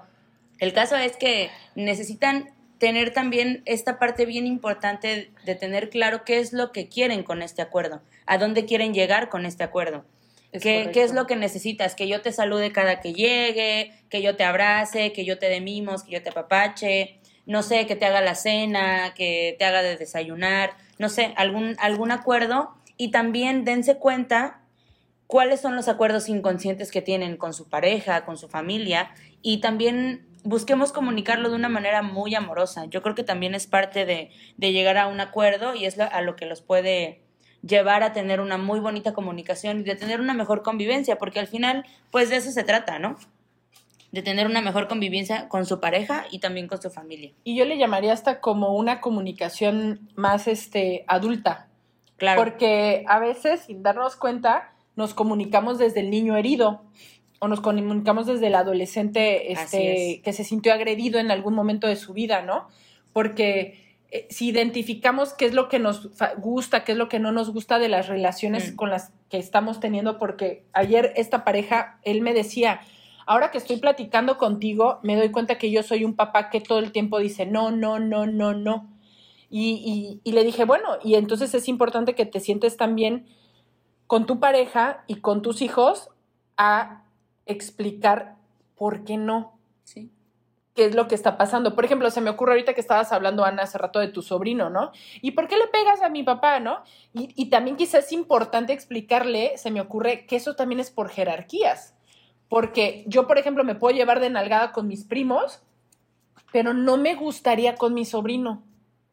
el 0.58 0.72
caso 0.72 0.96
es 0.96 1.16
que 1.16 1.50
necesitan 1.74 2.50
tener 2.78 3.12
también 3.12 3.62
esta 3.64 3.98
parte 3.98 4.26
bien 4.26 4.46
importante 4.46 5.30
de 5.44 5.54
tener 5.54 5.88
claro 5.88 6.24
qué 6.24 6.38
es 6.38 6.52
lo 6.52 6.72
que 6.72 6.88
quieren 6.88 7.22
con 7.22 7.42
este 7.42 7.62
acuerdo, 7.62 8.02
a 8.26 8.38
dónde 8.38 8.66
quieren 8.66 8.92
llegar 8.92 9.28
con 9.28 9.46
este 9.46 9.64
acuerdo. 9.64 10.04
Es 10.52 10.62
¿Qué, 10.62 10.90
¿Qué 10.92 11.02
es 11.02 11.12
lo 11.12 11.26
que 11.26 11.36
necesitas? 11.36 11.94
Que 11.94 12.06
yo 12.06 12.20
te 12.22 12.32
salude 12.32 12.72
cada 12.72 13.00
que 13.00 13.12
llegue, 13.12 13.92
que 14.10 14.22
yo 14.22 14.36
te 14.36 14.44
abrace, 14.44 15.12
que 15.12 15.24
yo 15.24 15.38
te 15.38 15.48
dé 15.48 15.60
mimos, 15.60 16.04
que 16.04 16.12
yo 16.12 16.22
te 16.22 16.30
apapache, 16.30 17.18
no 17.46 17.62
sé, 17.62 17.86
que 17.86 17.96
te 17.96 18.04
haga 18.04 18.20
la 18.20 18.34
cena, 18.34 19.14
que 19.14 19.56
te 19.58 19.64
haga 19.64 19.82
de 19.82 19.96
desayunar, 19.96 20.74
no 20.98 21.08
sé, 21.08 21.34
algún, 21.36 21.76
algún 21.78 22.10
acuerdo. 22.10 22.74
Y 22.96 23.10
también 23.10 23.64
dense 23.64 23.98
cuenta 23.98 24.60
cuáles 25.26 25.60
son 25.60 25.76
los 25.76 25.88
acuerdos 25.88 26.28
inconscientes 26.28 26.90
que 26.90 27.02
tienen 27.02 27.36
con 27.36 27.52
su 27.52 27.68
pareja, 27.68 28.24
con 28.24 28.38
su 28.38 28.48
familia, 28.48 29.10
y 29.42 29.60
también 29.60 30.26
busquemos 30.44 30.92
comunicarlo 30.92 31.50
de 31.50 31.56
una 31.56 31.68
manera 31.68 32.02
muy 32.02 32.34
amorosa. 32.34 32.86
Yo 32.86 33.02
creo 33.02 33.14
que 33.14 33.24
también 33.24 33.54
es 33.54 33.66
parte 33.66 34.06
de, 34.06 34.30
de 34.56 34.72
llegar 34.72 34.96
a 34.96 35.08
un 35.08 35.20
acuerdo 35.20 35.74
y 35.74 35.84
es 35.84 35.98
a 35.98 36.20
lo 36.20 36.36
que 36.36 36.46
los 36.46 36.62
puede 36.62 37.22
llevar 37.62 38.02
a 38.02 38.12
tener 38.12 38.40
una 38.40 38.58
muy 38.58 38.78
bonita 38.78 39.12
comunicación 39.12 39.80
y 39.80 39.82
de 39.82 39.96
tener 39.96 40.20
una 40.20 40.34
mejor 40.34 40.62
convivencia, 40.62 41.18
porque 41.18 41.40
al 41.40 41.48
final, 41.48 41.84
pues 42.10 42.30
de 42.30 42.36
eso 42.36 42.52
se 42.52 42.62
trata, 42.62 42.98
¿no? 42.98 43.16
De 44.12 44.22
tener 44.22 44.46
una 44.46 44.60
mejor 44.62 44.88
convivencia 44.88 45.48
con 45.48 45.66
su 45.66 45.80
pareja 45.80 46.26
y 46.30 46.38
también 46.38 46.68
con 46.68 46.80
su 46.80 46.90
familia. 46.90 47.32
Y 47.44 47.56
yo 47.56 47.64
le 47.64 47.76
llamaría 47.76 48.12
hasta 48.12 48.40
como 48.40 48.74
una 48.74 49.00
comunicación 49.00 50.08
más 50.14 50.48
este, 50.48 51.04
adulta. 51.08 51.68
Claro. 52.16 52.42
Porque 52.42 53.04
a 53.08 53.18
veces, 53.18 53.62
sin 53.62 53.82
darnos 53.82 54.16
cuenta, 54.16 54.72
nos 54.94 55.12
comunicamos 55.12 55.78
desde 55.78 56.00
el 56.00 56.10
niño 56.10 56.36
herido 56.36 56.82
o 57.38 57.48
nos 57.48 57.60
comunicamos 57.60 58.26
desde 58.26 58.46
el 58.46 58.54
adolescente 58.54 59.52
este, 59.52 60.14
es. 60.14 60.22
que 60.22 60.32
se 60.32 60.44
sintió 60.44 60.72
agredido 60.72 61.18
en 61.18 61.30
algún 61.30 61.54
momento 61.54 61.86
de 61.86 61.96
su 61.96 62.14
vida, 62.14 62.42
¿no? 62.42 62.68
Porque 63.12 63.98
eh, 64.10 64.26
si 64.30 64.48
identificamos 64.48 65.34
qué 65.34 65.46
es 65.46 65.54
lo 65.54 65.68
que 65.68 65.78
nos 65.78 66.08
gusta, 66.38 66.84
qué 66.84 66.92
es 66.92 66.98
lo 66.98 67.08
que 67.08 67.18
no 67.18 67.32
nos 67.32 67.52
gusta 67.52 67.78
de 67.78 67.88
las 67.88 68.08
relaciones 68.08 68.72
Mm. 68.72 68.76
con 68.76 68.90
las 68.90 69.12
que 69.28 69.38
estamos 69.38 69.80
teniendo, 69.80 70.18
porque 70.18 70.64
ayer 70.72 71.12
esta 71.16 71.44
pareja, 71.44 71.98
él 72.02 72.22
me 72.22 72.32
decía, 72.32 72.80
ahora 73.26 73.50
que 73.50 73.58
estoy 73.58 73.76
platicando 73.78 74.38
contigo, 74.38 75.00
me 75.02 75.16
doy 75.16 75.30
cuenta 75.30 75.58
que 75.58 75.70
yo 75.70 75.82
soy 75.82 76.04
un 76.04 76.14
papá 76.16 76.48
que 76.50 76.60
todo 76.60 76.78
el 76.78 76.92
tiempo 76.92 77.18
dice, 77.18 77.44
no, 77.46 77.70
no, 77.70 77.98
no, 77.98 78.26
no, 78.26 78.54
no. 78.54 78.88
Y, 79.50 80.20
y- 80.24 80.28
y 80.28 80.32
le 80.32 80.44
dije, 80.44 80.64
bueno, 80.64 80.98
y 81.04 81.14
entonces 81.16 81.54
es 81.54 81.68
importante 81.68 82.14
que 82.14 82.26
te 82.26 82.40
sientes 82.40 82.76
también 82.76 83.26
con 84.06 84.26
tu 84.26 84.40
pareja 84.40 85.04
y 85.06 85.16
con 85.16 85.42
tus 85.42 85.62
hijos 85.62 86.10
a 86.56 87.04
explicar 87.46 88.36
por 88.76 89.04
qué 89.04 89.16
no, 89.16 89.58
Sí. 89.84 90.10
qué 90.74 90.86
es 90.86 90.94
lo 90.94 91.08
que 91.08 91.14
está 91.14 91.38
pasando. 91.38 91.74
Por 91.74 91.84
ejemplo, 91.84 92.10
se 92.10 92.20
me 92.20 92.30
ocurre 92.30 92.52
ahorita 92.52 92.74
que 92.74 92.80
estabas 92.80 93.12
hablando, 93.12 93.44
Ana, 93.44 93.62
hace 93.62 93.78
rato 93.78 93.98
de 93.98 94.08
tu 94.08 94.22
sobrino, 94.22 94.68
¿no? 94.70 94.92
¿Y 95.22 95.32
por 95.32 95.48
qué 95.48 95.56
le 95.56 95.66
pegas 95.68 96.02
a 96.02 96.08
mi 96.10 96.22
papá, 96.22 96.60
no? 96.60 96.82
Y, 97.14 97.30
y 97.34 97.50
también 97.50 97.76
quizás 97.76 98.06
es 98.06 98.12
importante 98.12 98.72
explicarle, 98.72 99.56
se 99.58 99.70
me 99.70 99.80
ocurre, 99.80 100.26
que 100.26 100.36
eso 100.36 100.54
también 100.54 100.80
es 100.80 100.90
por 100.90 101.08
jerarquías. 101.08 101.94
Porque 102.48 103.04
yo, 103.06 103.26
por 103.26 103.38
ejemplo, 103.38 103.64
me 103.64 103.74
puedo 103.74 103.96
llevar 103.96 104.20
de 104.20 104.30
nalgada 104.30 104.72
con 104.72 104.86
mis 104.86 105.04
primos, 105.04 105.62
pero 106.52 106.74
no 106.74 106.96
me 106.96 107.14
gustaría 107.14 107.74
con 107.74 107.94
mi 107.94 108.04
sobrino. 108.04 108.62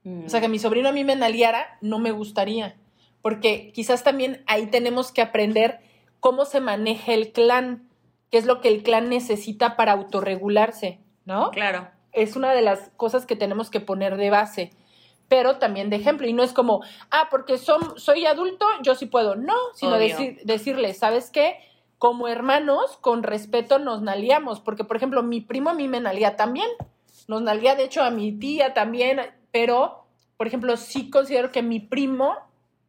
Mm. 0.04 0.26
O 0.26 0.30
sea, 0.30 0.42
que 0.42 0.50
mi 0.50 0.60
sobrino 0.60 0.90
a 0.90 0.92
mí 0.92 1.04
me 1.04 1.16
nalgueara, 1.16 1.78
no 1.82 2.00
me 2.00 2.12
gustaría. 2.12 2.76
Porque 3.22 3.72
quizás 3.74 4.04
también 4.04 4.44
ahí 4.48 4.68
tenemos 4.68 5.12
que 5.12 5.22
aprender 5.22 5.80
cómo 6.20 6.46
se 6.46 6.60
maneja 6.60 7.14
el 7.14 7.32
clan, 7.32 7.88
qué 8.30 8.38
es 8.38 8.46
lo 8.46 8.62
que 8.62 8.68
el 8.68 8.84
clan 8.84 9.10
necesita 9.10 9.76
para 9.76 9.94
autorregularse, 9.94 11.00
¿no? 11.26 11.52
Claro. 11.52 11.88
Es 12.12 12.36
una 12.36 12.54
de 12.54 12.62
las 12.62 12.92
cosas 12.98 13.26
que 13.26 13.36
tenemos 13.36 13.70
que 13.70 13.80
poner 13.80 14.18
de 14.18 14.30
base, 14.30 14.72
pero 15.28 15.58
también 15.58 15.90
de 15.90 15.96
ejemplo. 15.96 16.28
Y 16.28 16.34
no 16.34 16.44
es 16.44 16.54
como, 16.54 16.84
ah, 17.10 17.28
porque 17.32 17.58
son, 17.58 17.98
soy 17.98 18.26
adulto, 18.26 18.66
yo 18.84 18.94
sí 18.94 19.06
puedo. 19.06 19.36
No, 19.36 19.56
sino 19.74 19.98
decir, 19.98 20.40
decirle, 20.44 20.94
¿sabes 20.94 21.32
qué? 21.32 21.58
Como 22.04 22.28
hermanos, 22.28 22.98
con 23.00 23.24
respeto 23.24 23.80
nos 23.80 24.02
naliamos. 24.02 24.60
Porque, 24.60 24.84
por 24.84 24.98
ejemplo, 24.98 25.24
mi 25.24 25.40
primo 25.40 25.70
a 25.70 25.74
mí 25.74 25.88
me 25.88 26.02
nalía 26.02 26.36
también. 26.36 26.68
Nos 27.30 27.42
nalguea, 27.42 27.76
de 27.76 27.86
hecho, 27.86 28.04
a 28.04 28.10
mi 28.10 28.34
tía 28.34 28.74
también. 28.74 29.22
Pero, 29.54 30.04
por 30.36 30.46
ejemplo, 30.46 30.76
sí 30.76 31.10
considero 31.10 31.54
que 31.54 31.64
mi 31.64 31.80
primo 31.80 32.36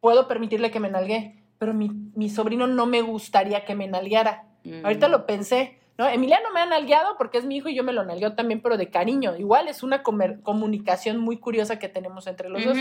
puedo 0.01 0.27
permitirle 0.27 0.69
que 0.69 0.81
me 0.81 0.89
nalgue. 0.89 1.41
Pero 1.59 1.73
mi, 1.73 1.91
mi 2.13 2.29
sobrino 2.29 2.67
no 2.67 2.87
me 2.87 3.01
gustaría 3.03 3.63
que 3.63 3.73
me 3.73 3.87
nalgueara. 3.87 4.49
Mm. 4.65 4.83
Ahorita 4.83 5.07
lo 5.07 5.25
pensé, 5.25 5.79
¿no? 5.97 6.05
Emiliano 6.09 6.51
me 6.53 6.59
ha 6.59 6.65
nalgueado 6.65 7.15
porque 7.17 7.37
es 7.37 7.45
mi 7.45 7.55
hijo 7.55 7.69
y 7.69 7.75
yo 7.75 7.85
me 7.85 7.93
lo 7.93 8.03
nalgueo 8.03 8.33
también, 8.33 8.61
pero 8.61 8.75
de 8.75 8.89
cariño. 8.89 9.37
Igual 9.37 9.69
es 9.69 9.81
una 9.81 10.03
comunicación 10.03 11.19
muy 11.19 11.37
curiosa 11.37 11.79
que 11.79 11.87
tenemos 11.87 12.27
entre 12.27 12.49
los 12.49 12.65
dos. 12.65 12.77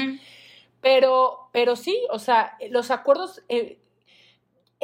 Pero, 0.81 1.49
pero 1.53 1.77
sí, 1.77 1.97
o 2.11 2.19
sea, 2.19 2.59
los 2.71 2.91
acuerdos. 2.91 3.45
eh, 3.49 3.79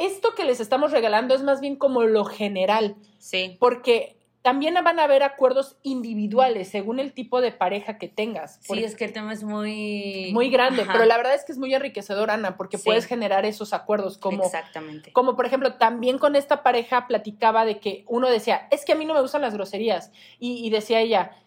esto 0.05 0.35
que 0.35 0.43
les 0.45 0.59
estamos 0.59 0.91
regalando 0.91 1.33
es 1.35 1.43
más 1.43 1.61
bien 1.61 1.75
como 1.75 2.03
lo 2.03 2.25
general, 2.25 2.95
Sí. 3.19 3.57
porque 3.59 4.17
también 4.41 4.73
van 4.83 4.99
a 4.99 5.03
haber 5.03 5.21
acuerdos 5.21 5.77
individuales 5.83 6.67
según 6.69 6.99
el 6.99 7.13
tipo 7.13 7.41
de 7.41 7.51
pareja 7.51 7.99
que 7.99 8.07
tengas. 8.07 8.57
Sí, 8.61 8.83
es 8.83 8.95
que 8.95 9.05
el 9.05 9.13
tema 9.13 9.31
es 9.33 9.43
muy... 9.43 10.31
muy 10.33 10.49
grande, 10.49 10.81
Ajá. 10.81 10.93
pero 10.93 11.05
la 11.05 11.15
verdad 11.17 11.35
es 11.35 11.45
que 11.45 11.51
es 11.51 11.59
muy 11.59 11.71
enriquecedor, 11.75 12.31
Ana, 12.31 12.57
porque 12.57 12.79
Sí. 12.79 12.85
puedes 12.85 13.05
generar 13.05 13.45
esos 13.45 13.71
acuerdos 13.71 14.17
como 14.17 14.43
Exactamente. 14.43 15.13
como 15.13 15.35
por 15.35 15.45
ejemplo, 15.45 15.75
también 15.75 16.17
con 16.17 16.35
esta 16.35 16.63
pareja 16.63 17.05
platicaba 17.07 17.65
de 17.65 17.77
que 17.79 18.03
uno 18.07 18.29
decía, 18.29 18.67
es 18.71 18.83
que 18.83 18.93
a 18.93 18.95
mí 18.95 19.05
no 19.05 19.13
me 19.13 19.21
gustan 19.21 19.43
las 19.43 19.53
groserías. 19.53 20.11
Y, 20.39 20.65
y 20.65 20.71
decía 20.71 21.01
ella, 21.01 21.37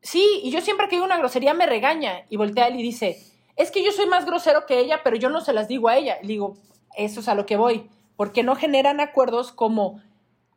sí, 0.00 0.40
y 0.42 0.50
yo 0.50 0.62
siempre 0.62 0.88
que 0.88 0.96
digo 0.96 1.04
una 1.04 1.18
grosería 1.18 1.52
me 1.52 1.66
regaña. 1.66 2.22
Y 2.30 2.38
voltea 2.38 2.68
él 2.68 2.76
y 2.80 2.82
dice, 2.82 3.18
es 3.56 3.70
que 3.70 3.84
yo 3.84 3.92
soy 3.92 4.06
más 4.06 4.24
grosero 4.24 4.64
que 4.64 4.78
ella, 4.78 5.00
pero 5.04 5.16
yo 5.16 5.28
no 5.28 5.42
se 5.42 5.52
las 5.52 5.68
digo 5.68 5.88
a 5.90 5.98
ella. 5.98 6.16
Y 6.22 6.26
digo, 6.28 6.56
eso 6.96 7.20
es 7.20 7.28
a 7.28 7.34
lo 7.34 7.44
que 7.44 7.58
voy. 7.58 7.90
Porque 8.18 8.42
no 8.42 8.56
generan 8.56 8.98
acuerdos 8.98 9.52
como 9.52 10.02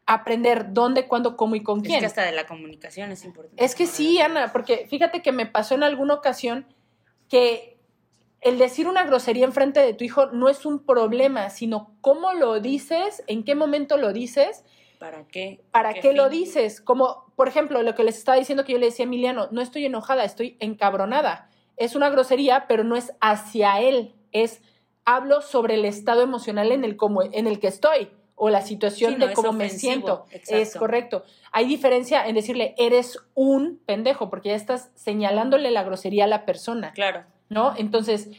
aprender 0.08 0.74
dónde, 0.74 1.08
cuándo, 1.08 1.38
cómo 1.38 1.56
y 1.56 1.62
con 1.62 1.82
Es 1.82 1.88
quién. 1.88 2.00
que 2.00 2.08
hasta 2.08 2.24
de 2.24 2.32
la 2.32 2.48
comunicación 2.48 3.12
es 3.12 3.24
importante. 3.24 3.64
Es 3.64 3.76
que 3.76 3.86
sí, 3.86 4.20
Ana, 4.20 4.52
porque 4.52 4.88
fíjate 4.90 5.22
que 5.22 5.32
me 5.32 5.46
pasó 5.46 5.76
en 5.76 5.84
alguna 5.84 6.16
ocasión 6.16 6.66
que 7.30 7.78
el 8.42 8.58
decir 8.58 8.88
una 8.88 9.06
grosería 9.06 9.46
enfrente 9.46 9.80
de 9.80 9.94
tu 9.94 10.04
hijo 10.04 10.26
no 10.32 10.50
es 10.50 10.66
un 10.66 10.80
problema, 10.84 11.52
sino 11.52 11.94
cómo 12.02 12.34
lo 12.34 12.60
dices, 12.60 13.24
en 13.28 13.44
qué 13.44 13.54
momento 13.54 13.98
lo 13.98 14.12
dices, 14.12 14.66
¿Para 14.98 15.28
qué? 15.28 15.62
para 15.72 15.94
¿Qué 15.94 16.02
qué 16.02 16.14
lo 16.14 16.30
dices. 16.30 16.82
Como, 16.82 17.32
por 17.36 17.48
ejemplo, 17.48 17.82
lo 17.84 17.94
que 17.94 18.04
les 18.04 18.18
estaba 18.18 18.38
diciendo 18.40 18.66
que 18.66 18.72
yo 18.72 18.80
le 18.80 18.88
decía 18.88 19.04
a 19.06 19.08
Emiliano, 19.08 19.50
no 19.52 19.62
estoy 19.62 19.86
enojada, 19.86 20.24
estoy 20.24 20.58
encabronada. 20.60 21.50
Es 21.78 21.96
una 21.96 22.10
grosería, 22.10 22.66
pero 22.68 22.84
no 22.84 22.96
es 22.96 23.14
hacia 23.22 23.80
él, 23.80 24.16
es 24.32 24.62
hablo 25.06 25.42
sobre 25.42 25.76
el 25.76 25.86
estado 25.86 26.22
emocional 26.22 26.72
en 26.72 26.84
el, 26.84 26.96
como, 26.98 27.24
en 27.24 27.48
el 27.48 27.60
que 27.60 27.68
estoy 27.68 28.10
o 28.36 28.50
la 28.50 28.62
situación 28.62 29.14
Sí, 29.14 29.18
no, 29.20 29.28
de 29.28 29.34
cómo 29.34 29.54
me 29.54 29.70
siento. 29.70 30.26
exacto. 30.32 30.56
Es 30.56 30.76
correcto. 30.76 31.24
Hay 31.52 31.68
diferencia 31.68 32.28
en 32.28 32.36
decirle, 32.36 32.74
eres 32.78 33.20
un 33.36 33.80
pendejo, 33.86 34.30
porque 34.30 34.50
ya 34.50 34.56
estás 34.56 34.90
señalándole 34.96 35.70
la 35.70 35.84
grosería 35.84 36.24
a 36.24 36.28
la 36.28 36.46
persona, 36.46 36.92
Claro. 36.94 37.24
¿no? 37.50 37.74
Entonces, 37.78 38.30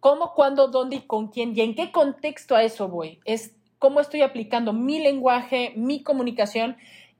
¿cómo, 0.00 0.32
cuándo, 0.34 0.68
dónde 0.68 0.96
y 0.96 1.00
con 1.02 1.28
quién? 1.28 1.52
¿Y 1.56 1.60
en 1.60 1.74
qué 1.74 1.92
contexto 1.92 2.54
a 2.56 2.62
eso 2.62 2.88
voy? 2.88 3.20
Es 3.26 3.54
cómo 3.78 4.00
estoy 4.00 4.22
aplicando 4.22 4.72
mi 4.72 5.00
lenguaje, 5.00 5.74
mi 5.76 6.02
comunicación. 6.02 6.76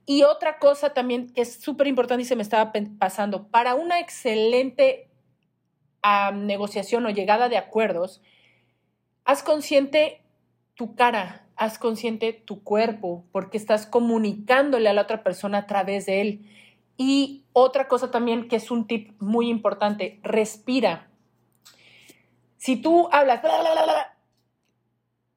Y 0.07 0.23
otra 0.23 0.59
cosa 0.59 0.95
también 0.95 1.29
que 1.35 1.43
es 1.43 1.61
súper 1.61 1.87
importante 1.87 2.23
y 2.23 2.27
se 2.27 2.37
me 2.37 2.43
estaba 2.43 2.73
pasando, 2.99 3.49
para 3.49 3.75
una 3.75 3.99
excelente 4.01 5.09
negociación 6.33 7.05
o 7.07 7.11
llegada 7.11 7.49
de 7.49 7.57
acuerdos, 7.57 8.23
haz 9.27 9.43
consciente 9.43 10.23
tu 10.75 10.95
cara, 10.95 11.45
haz 11.57 11.79
consciente 11.79 12.33
tu 12.33 12.63
cuerpo, 12.63 13.25
porque 13.33 13.59
estás 13.59 13.87
comunicándole 13.87 14.89
a 14.89 14.95
la 14.95 15.03
otra 15.03 15.23
persona 15.23 15.59
a 15.59 15.67
través 15.67 16.07
de 16.07 16.21
él. 16.23 16.47
Y 16.97 17.45
otra 17.53 17.89
cosa 17.89 18.11
también 18.11 18.49
que 18.49 18.57
es 18.57 18.71
un 18.71 18.87
tip 18.87 19.21
muy 19.21 19.51
importante, 19.51 20.21
respira. 20.23 21.09
Si 22.57 22.77
tú 22.77 23.09
hablas, 23.13 23.43
bla, 23.43 23.61
bla, 23.61 23.73
bla, 23.73 24.17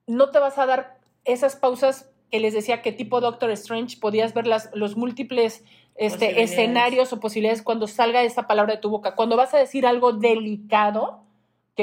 no 0.08 0.30
te 0.30 0.40
vas 0.40 0.58
a 0.58 0.66
dar 0.66 1.00
esas 1.26 1.56
pausas 1.56 2.10
que 2.32 2.40
les 2.40 2.54
decía 2.54 2.82
que 2.82 2.92
tipo 2.92 3.22
Doctor 3.22 3.50
Strange 3.52 3.98
podías 4.00 4.34
ver 4.34 4.46
las, 4.46 4.70
los 4.74 4.96
múltiples 4.98 5.64
este, 5.96 6.44
escenarios 6.44 7.12
o 7.12 7.20
posibilidades 7.20 7.64
cuando 7.64 7.88
salga 7.88 8.22
esa 8.22 8.48
palabra 8.48 8.76
de 8.76 8.82
tu 8.82 8.90
boca. 8.90 9.16
Cuando 9.16 9.36
vas 9.36 9.54
a 9.54 9.58
decir 9.58 9.88
algo 9.88 10.14
delicado, 10.14 11.24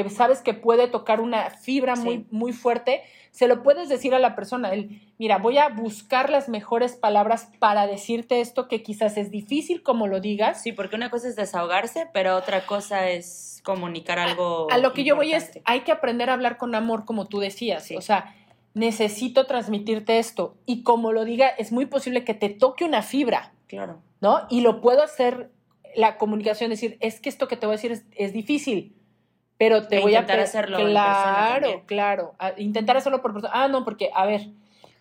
que 0.03 0.09
sabes 0.09 0.41
que 0.41 0.53
puede 0.53 0.87
tocar 0.87 1.21
una 1.21 1.49
fibra 1.49 1.95
Sí. 1.95 2.03
muy, 2.03 2.25
muy 2.29 2.53
fuerte, 2.53 3.01
se 3.31 3.47
lo 3.47 3.63
puedes 3.63 3.89
decir 3.89 4.13
a 4.13 4.19
la 4.19 4.35
persona. 4.35 4.71
El, 4.73 5.01
mira, 5.17 5.37
voy 5.37 5.57
a 5.57 5.69
buscar 5.69 6.29
las 6.29 6.49
mejores 6.49 6.95
palabras 6.95 7.49
para 7.59 7.87
decirte 7.87 8.41
esto 8.41 8.67
que 8.67 8.83
quizás 8.83 9.17
es 9.17 9.31
difícil 9.31 9.81
como 9.83 10.07
lo 10.07 10.19
digas. 10.19 10.61
Sí, 10.61 10.71
porque 10.71 10.95
una 10.95 11.09
cosa 11.09 11.27
es 11.27 11.35
desahogarse, 11.35 12.07
pero 12.13 12.35
otra 12.35 12.65
cosa 12.65 13.09
es 13.09 13.61
comunicar 13.63 14.19
algo. 14.19 14.67
A 14.71 14.77
lo 14.77 14.93
que 14.93 15.03
yo 15.03 15.15
voy 15.15 15.33
es, 15.33 15.59
hay 15.65 15.81
que 15.81 15.91
aprender 15.91 16.29
a 16.29 16.33
hablar 16.33 16.57
con 16.57 16.73
amor, 16.75 17.05
como 17.05 17.25
tú 17.25 17.39
decías. 17.39 17.83
Sí. 17.83 17.95
O 17.95 18.01
sea, 18.01 18.35
necesito 18.73 19.45
transmitirte 19.45 20.19
esto. 20.19 20.55
Y 20.65 20.83
como 20.83 21.11
lo 21.11 21.25
diga, 21.25 21.47
es 21.47 21.71
muy 21.71 21.85
posible 21.87 22.23
que 22.23 22.33
te 22.33 22.49
toque 22.49 22.85
una 22.85 23.01
fibra, 23.01 23.53
Claro. 23.67 24.01
¿no? 24.21 24.41
Y 24.49 24.61
lo 24.61 24.81
puedo 24.81 25.01
hacer, 25.03 25.49
la 25.95 26.17
comunicación, 26.17 26.69
decir, 26.69 26.97
es 27.01 27.19
que 27.19 27.29
esto 27.29 27.47
que 27.47 27.57
te 27.57 27.65
voy 27.65 27.73
a 27.73 27.77
decir 27.77 27.91
es, 27.91 28.05
es 28.15 28.31
difícil, 28.33 28.93
pero 29.57 29.87
te 29.87 29.97
E 29.97 30.01
voy 30.01 30.15
a... 30.15 30.19
intentar 30.19 30.39
hacerlo 30.39 30.77
en 30.79 30.85
persona 30.85 31.03
Claro, 31.03 31.53
también. 31.61 31.85
claro. 31.85 32.35
A- 32.39 32.53
intentar 32.57 32.97
hacerlo 32.97 33.21
por 33.21 33.33
persona. 33.33 33.53
Ah, 33.55 33.67
no, 33.67 33.83
porque, 33.83 34.11
a 34.13 34.25
ver, 34.25 34.47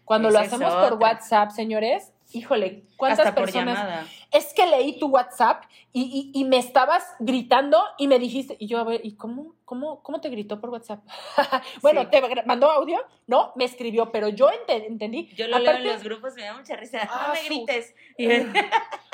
cuando 0.05 0.31
lo 0.31 0.39
hacemos 0.39 0.73
por 0.75 0.93
otra. 0.95 1.09
WhatsApp, 1.09 1.51
señores, 1.51 2.13
híjole, 2.33 2.85
¿cuántas 2.97 3.21
Hasta 3.27 3.35
por 3.35 3.45
personas 3.45 3.79
llamada. 3.79 4.07
es 4.33 4.53
que 4.55 4.67
leí 4.67 4.99
tu 4.99 5.07
WhatsApp 5.09 5.65
y, 5.93 6.33
y- 6.35 6.41
y 6.41 6.45
me 6.45 6.59
estabas 6.59 7.05
gritando 7.21 7.81
y 7.99 8.09
me 8.09 8.19
dijiste, 8.19 8.57
y 8.59 8.67
yo, 8.67 8.79
a 8.79 8.85
ver, 8.85 9.01
¿y 9.05 9.15
cómo, 9.17 9.55
cómo, 9.65 10.03
cómo 10.03 10.21
te 10.21 10.29
gritó 10.29 10.61
por 10.61 10.71
WhatsApp? 10.71 11.01
bueno, 11.83 12.03
Sí. 12.03 12.09
te 12.11 12.43
mandó 12.45 12.71
audio, 12.71 12.99
¿no? 13.27 13.53
Me 13.57 13.65
escribió, 13.65 14.11
pero 14.13 14.29
yo 14.29 14.51
ente- 14.51 14.87
entendí. 14.87 15.29
Yo 15.37 15.47
lo 15.49 15.59
leo 15.59 15.71
Aparte- 15.71 15.89
en 15.89 15.95
los 15.95 16.03
grupos, 16.03 16.35
me 16.35 16.43
da 16.45 16.55
mucha 16.57 16.77
risa. 16.77 17.01
Ah, 17.11 17.27
no 17.29 17.35
me 17.35 17.43
grites. 17.45 17.95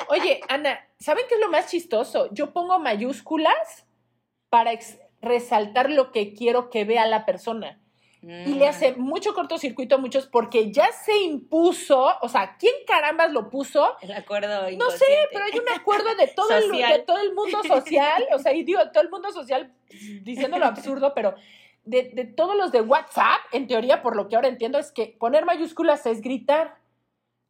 Oye, 0.09 0.41
Ana, 0.49 0.79
¿saben 0.99 1.25
qué 1.29 1.35
es 1.35 1.41
lo 1.41 1.49
más 1.49 1.69
chistoso? 1.69 2.29
Yo 2.33 2.51
pongo 2.51 2.77
mayúsculas 2.79 3.85
para 4.49 4.71
ex- 4.73 4.99
resaltar 5.23 5.89
lo 5.89 6.11
que 6.11 6.33
quiero 6.33 6.69
que 6.69 6.85
vea 6.85 7.07
la 7.07 7.25
persona. 7.25 7.79
Y 8.21 8.53
le 8.53 8.69
hace 8.69 8.93
mucho 8.93 9.33
cortocircuito 9.33 9.95
a 9.95 9.97
muchos 9.97 10.27
porque 10.27 10.71
ya 10.71 10.89
se 10.93 11.23
impuso, 11.23 12.09
o 12.21 12.29
sea, 12.29 12.55
¿quién 12.57 12.73
carambas 12.87 13.33
lo 13.33 13.49
puso? 13.49 13.97
El 13.99 14.13
acuerdo 14.13 14.71
No 14.77 14.91
sé, 14.91 15.05
pero 15.29 15.43
hay 15.43 15.59
un 15.59 15.67
acuerdo 15.77 16.15
de 16.15 16.27
todo, 16.27 16.55
el, 16.55 16.71
de 16.71 16.99
todo 16.99 17.17
el 17.17 17.33
mundo 17.33 17.61
social, 17.63 18.25
o 18.33 18.39
sea, 18.39 18.53
y 18.53 18.63
digo, 18.63 18.79
todo 18.93 19.03
el 19.03 19.09
mundo 19.09 19.29
social 19.33 19.73
diciendo 20.21 20.57
lo 20.57 20.65
absurdo, 20.65 21.13
pero 21.13 21.35
de, 21.83 22.11
de 22.13 22.23
todos 22.23 22.55
los 22.55 22.71
de 22.71 22.79
WhatsApp, 22.79 23.41
en 23.51 23.67
teoría, 23.67 24.01
por 24.01 24.15
lo 24.15 24.29
que 24.29 24.37
ahora 24.37 24.47
entiendo, 24.47 24.79
es 24.79 24.93
que 24.93 25.17
poner 25.19 25.43
mayúsculas 25.43 26.05
es 26.05 26.21
gritar. 26.21 26.77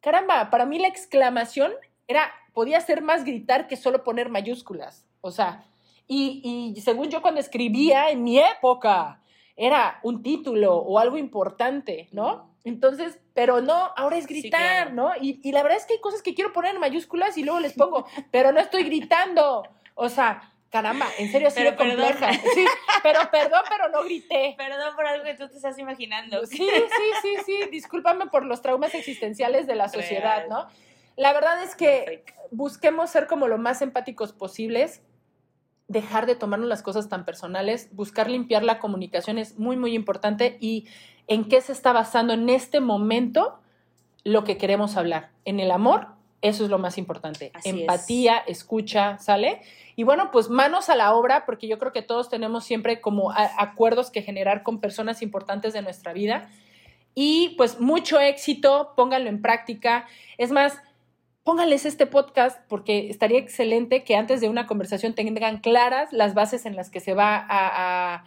Caramba, 0.01 0.49
para 0.49 0.65
mí 0.65 0.79
la 0.79 0.88
exclamación 0.88 1.71
era, 2.07 2.31
podía 2.53 2.81
ser 2.81 3.03
más 3.03 3.25
gritar 3.25 3.67
que 3.67 3.77
solo 3.77 4.03
poner 4.03 4.29
mayúsculas. 4.29 5.05
O 5.21 5.29
sea, 5.29 5.65
y, 6.07 6.73
y 6.75 6.81
según 6.81 7.09
yo 7.09 7.21
cuando 7.21 7.39
escribía 7.39 8.09
en 8.09 8.23
mi 8.23 8.39
época, 8.39 9.21
era 9.55 9.99
un 10.03 10.23
título 10.23 10.75
o 10.75 10.99
algo 10.99 11.17
importante, 11.17 12.09
¿no? 12.11 12.53
Entonces, 12.63 13.19
pero 13.33 13.61
no, 13.61 13.91
ahora 13.95 14.17
es 14.17 14.25
Sí, 14.25 14.39
gritar, 14.41 14.91
claro. 14.91 14.93
¿no? 14.93 15.11
Y, 15.19 15.39
y 15.43 15.51
la 15.51 15.63
verdad 15.63 15.77
es 15.77 15.85
que 15.85 15.93
hay 15.95 16.01
cosas 16.01 16.21
que 16.21 16.33
quiero 16.33 16.53
poner 16.53 16.73
en 16.75 16.79
mayúsculas 16.79 17.37
y 17.37 17.43
luego 17.43 17.59
les 17.59 17.73
pongo, 17.73 18.05
pero 18.31 18.51
no 18.51 18.59
estoy 18.59 18.83
gritando. 18.83 19.63
O 19.95 20.09
sea, 20.09 20.53
caramba, 20.69 21.07
en 21.19 21.31
serio, 21.31 21.49
así 21.49 21.59
Pero 21.59 21.71
de 21.71 21.77
compleja. 21.77 22.33
Sí, 22.33 22.65
pero 23.03 23.19
perdón, 23.29 23.61
pero 23.69 23.89
no 23.89 24.03
grité. 24.03 24.55
Perdón 24.57 24.95
por 24.95 25.05
algo 25.05 25.23
que 25.23 25.35
tú 25.35 25.47
te 25.49 25.57
estás 25.57 25.77
imaginando. 25.77 26.45
Sí, 26.45 26.57
sí, 26.57 27.11
sí, 27.21 27.35
sí. 27.45 27.69
Discúlpame 27.69 28.27
por 28.27 28.45
los 28.45 28.61
traumas 28.61 28.95
existenciales 28.95 29.67
de 29.67 29.75
la 29.75 29.89
sociedad, 29.89 30.37
Real. 30.37 30.49
¿no? 30.49 30.67
La 31.15 31.33
verdad 31.33 31.61
es 31.61 31.75
que 31.75 32.23
busquemos 32.49 33.11
ser 33.11 33.27
como 33.27 33.47
lo 33.47 33.57
más 33.57 33.81
empáticos 33.83 34.33
posibles, 34.33 35.03
dejar 35.87 36.25
de 36.25 36.35
tomarnos 36.35 36.69
las 36.69 36.81
cosas 36.81 37.09
tan 37.09 37.25
personales, 37.25 37.89
buscar 37.91 38.29
limpiar 38.29 38.63
la 38.63 38.79
comunicación 38.79 39.37
es 39.37 39.59
muy, 39.59 39.77
muy 39.77 39.93
importante 39.93 40.57
y 40.59 40.87
en 41.27 41.45
qué 41.45 41.61
se 41.61 41.71
está 41.71 41.93
basando 41.93 42.33
en 42.33 42.49
este 42.49 42.79
momento 42.79 43.59
lo 44.23 44.43
que 44.43 44.57
queremos 44.57 44.95
hablar. 44.95 45.31
En 45.45 45.59
el 45.59 45.71
amor, 45.71 46.07
eso 46.41 46.63
es 46.63 46.69
lo 46.69 46.77
más 46.77 46.97
importante. 46.97 47.51
Así 47.53 47.69
es. 47.69 47.75
Empatía, 47.75 48.37
escucha, 48.37 49.17
¿sale? 49.17 49.61
Y 49.95 50.03
bueno, 50.03 50.29
pues 50.31 50.49
manos 50.49 50.89
a 50.89 50.95
la 50.95 51.13
obra, 51.13 51.45
porque 51.45 51.67
yo 51.67 51.79
creo 51.79 51.91
que 51.91 52.01
todos 52.01 52.29
tenemos 52.29 52.63
siempre 52.63 53.01
como 53.01 53.31
acuerdos 53.31 54.11
que 54.11 54.21
generar 54.21 54.63
con 54.63 54.79
personas 54.79 55.21
importantes 55.21 55.73
de 55.73 55.81
nuestra 55.81 56.13
vida. 56.13 56.49
Y 57.15 57.55
pues 57.57 57.79
mucho 57.79 58.19
éxito, 58.19 58.93
pónganlo 58.95 59.29
en 59.29 59.41
práctica. 59.41 60.05
Es 60.37 60.51
más, 60.51 60.81
pónganles 61.43 61.86
este 61.86 62.06
podcast 62.06 62.60
porque 62.69 63.10
estaría 63.10 63.39
excelente 63.39 64.03
que 64.03 64.15
antes 64.15 64.41
de 64.41 64.49
una 64.49 64.65
conversación 64.67 65.13
tengan 65.13 65.58
claras 65.60 66.12
las 66.13 66.34
bases 66.34 66.65
en 66.65 66.75
las 66.75 66.89
que 66.89 66.99
se 66.99 67.13
va 67.13 67.36
a, 67.36 67.45
a- 68.15 68.25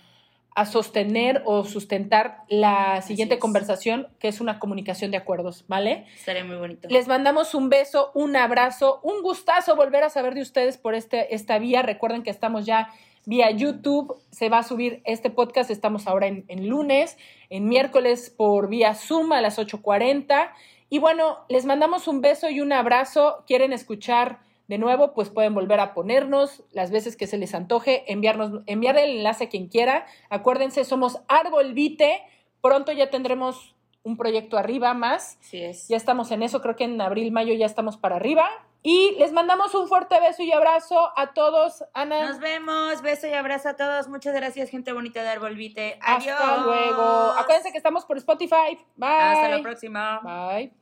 a 0.59 0.65
sostener 0.65 1.43
o 1.45 1.65
sustentar 1.65 2.39
la 2.49 3.03
siguiente 3.03 3.39
conversación, 3.39 4.09
que 4.19 4.29
es 4.29 4.41
una 4.41 4.59
comunicación 4.59 5.11
de 5.11 5.19
acuerdos, 5.19 5.67
¿vale? 5.69 6.07
Estaría 6.15 6.45
muy 6.45 6.57
bonito. 6.57 6.89
Les 6.89 7.07
mandamos 7.09 7.55
un 7.55 7.69
beso, 7.69 8.11
un 8.15 8.37
abrazo, 8.37 9.01
un 9.03 9.21
gustazo 9.21 9.77
volver 9.77 10.03
a 10.03 10.09
saber 10.09 10.33
de 10.35 10.41
ustedes 10.41 10.79
por 10.79 10.95
este, 10.95 11.35
esta 11.35 11.59
vía. 11.59 11.83
Recuerden 11.83 12.23
que 12.23 12.31
estamos 12.31 12.65
ya 12.65 12.89
vía 13.27 13.51
YouTube, 13.51 14.17
se 14.31 14.49
va 14.49 14.61
a 14.61 14.63
subir 14.63 15.03
este 15.05 15.29
podcast, 15.29 15.71
estamos 15.71 16.07
ahora 16.07 16.27
en, 16.27 16.47
en 16.49 16.69
lunes, 16.69 17.19
en 17.51 17.69
miércoles 17.69 18.31
por 18.35 18.71
vía 18.71 18.95
Zoom 18.95 19.33
a 19.35 19.43
las 19.43 19.59
8.40. 19.59 20.49
Y 20.89 20.99
bueno, 20.99 21.39
les 21.49 21.67
mandamos 21.67 22.09
un 22.09 22.21
beso 22.21 22.49
y 22.49 22.61
un 22.61 22.73
abrazo. 22.73 23.45
¿Quieren 23.47 23.73
escuchar 23.73 24.41
de 24.69 24.79
nuevo? 24.79 25.15
Pues 25.15 25.31
pueden 25.31 25.55
volver 25.55 25.81
a 25.81 25.95
ponernos 25.95 26.63
las 26.73 26.91
veces 26.91 27.17
que 27.17 27.27
se 27.27 27.39
les 27.39 27.55
antoje, 27.55 28.11
enviarnos, 28.13 28.63
enviar 28.67 28.97
el 28.97 29.19
enlace 29.19 29.45
a 29.45 29.49
quien 29.49 29.69
quiera. 29.69 30.07
Acuérdense, 30.31 30.85
somos 30.85 31.21
Árbol 31.29 31.75
Vite. 31.75 32.23
Pronto 32.61 32.93
ya 32.93 33.11
tendremos 33.11 33.75
un 34.05 34.17
proyecto 34.17 34.57
arriba 34.57 34.95
más. 34.95 35.39
Sí 35.41 35.61
es. 35.61 35.89
Ya 35.89 35.97
estamos 35.97 36.31
en 36.31 36.45
eso, 36.45 36.63
creo 36.63 36.77
que 36.77 36.85
en 36.85 37.01
abril, 37.01 37.33
mayo 37.33 37.53
ya 37.55 37.67
estamos 37.67 37.97
para 37.97 38.17
arriba. 38.17 38.49
Y 38.89 39.17
les 39.19 39.33
mandamos 39.33 39.75
un 39.75 39.89
fuerte 39.89 40.21
beso 40.21 40.45
y 40.45 40.53
abrazo 40.53 41.11
a 41.17 41.33
todos. 41.33 41.83
Ana. 41.93 42.29
Nos 42.29 42.39
vemos. 42.39 43.03
Beso 43.03 43.27
y 43.27 43.33
abrazo 43.33 43.71
a 43.71 43.75
todos. 43.75 44.07
Muchas 44.07 44.33
gracias, 44.33 44.71
gente 44.71 44.93
bonita 44.93 45.23
de 45.23 45.29
Arbolvite. 45.29 45.99
Adiós. 46.01 46.39
Hasta 46.41 46.59
luego. 46.59 47.33
Acuérdense 47.37 47.73
que 47.73 47.79
estamos 47.79 48.05
por 48.05 48.17
Spotify. 48.19 48.79
Bye. 48.95 49.09
Hasta 49.09 49.49
la 49.49 49.61
próxima. 49.61 50.21
Bye. 50.21 50.73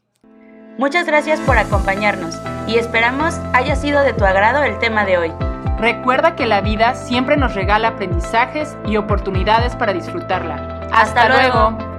Muchas 0.77 1.07
gracias 1.07 1.41
por 1.41 1.57
acompañarnos 1.57 2.35
y 2.67 2.77
esperamos 2.77 3.37
haya 3.55 3.75
sido 3.75 4.03
de 4.03 4.13
tu 4.13 4.27
agrado 4.27 4.63
el 4.65 4.79
tema 4.81 5.07
de 5.07 5.17
hoy. 5.17 5.33
Recuerda 5.79 6.37
que 6.37 6.45
la 6.45 6.61
vida 6.61 6.97
siempre 6.97 7.39
nos 7.39 7.55
regala 7.55 7.89
aprendizajes 7.89 8.77
y 8.85 8.99
oportunidades 8.99 9.77
para 9.77 9.95
disfrutarla. 9.95 10.91
Hasta 10.93 11.31
luego. 11.31 11.94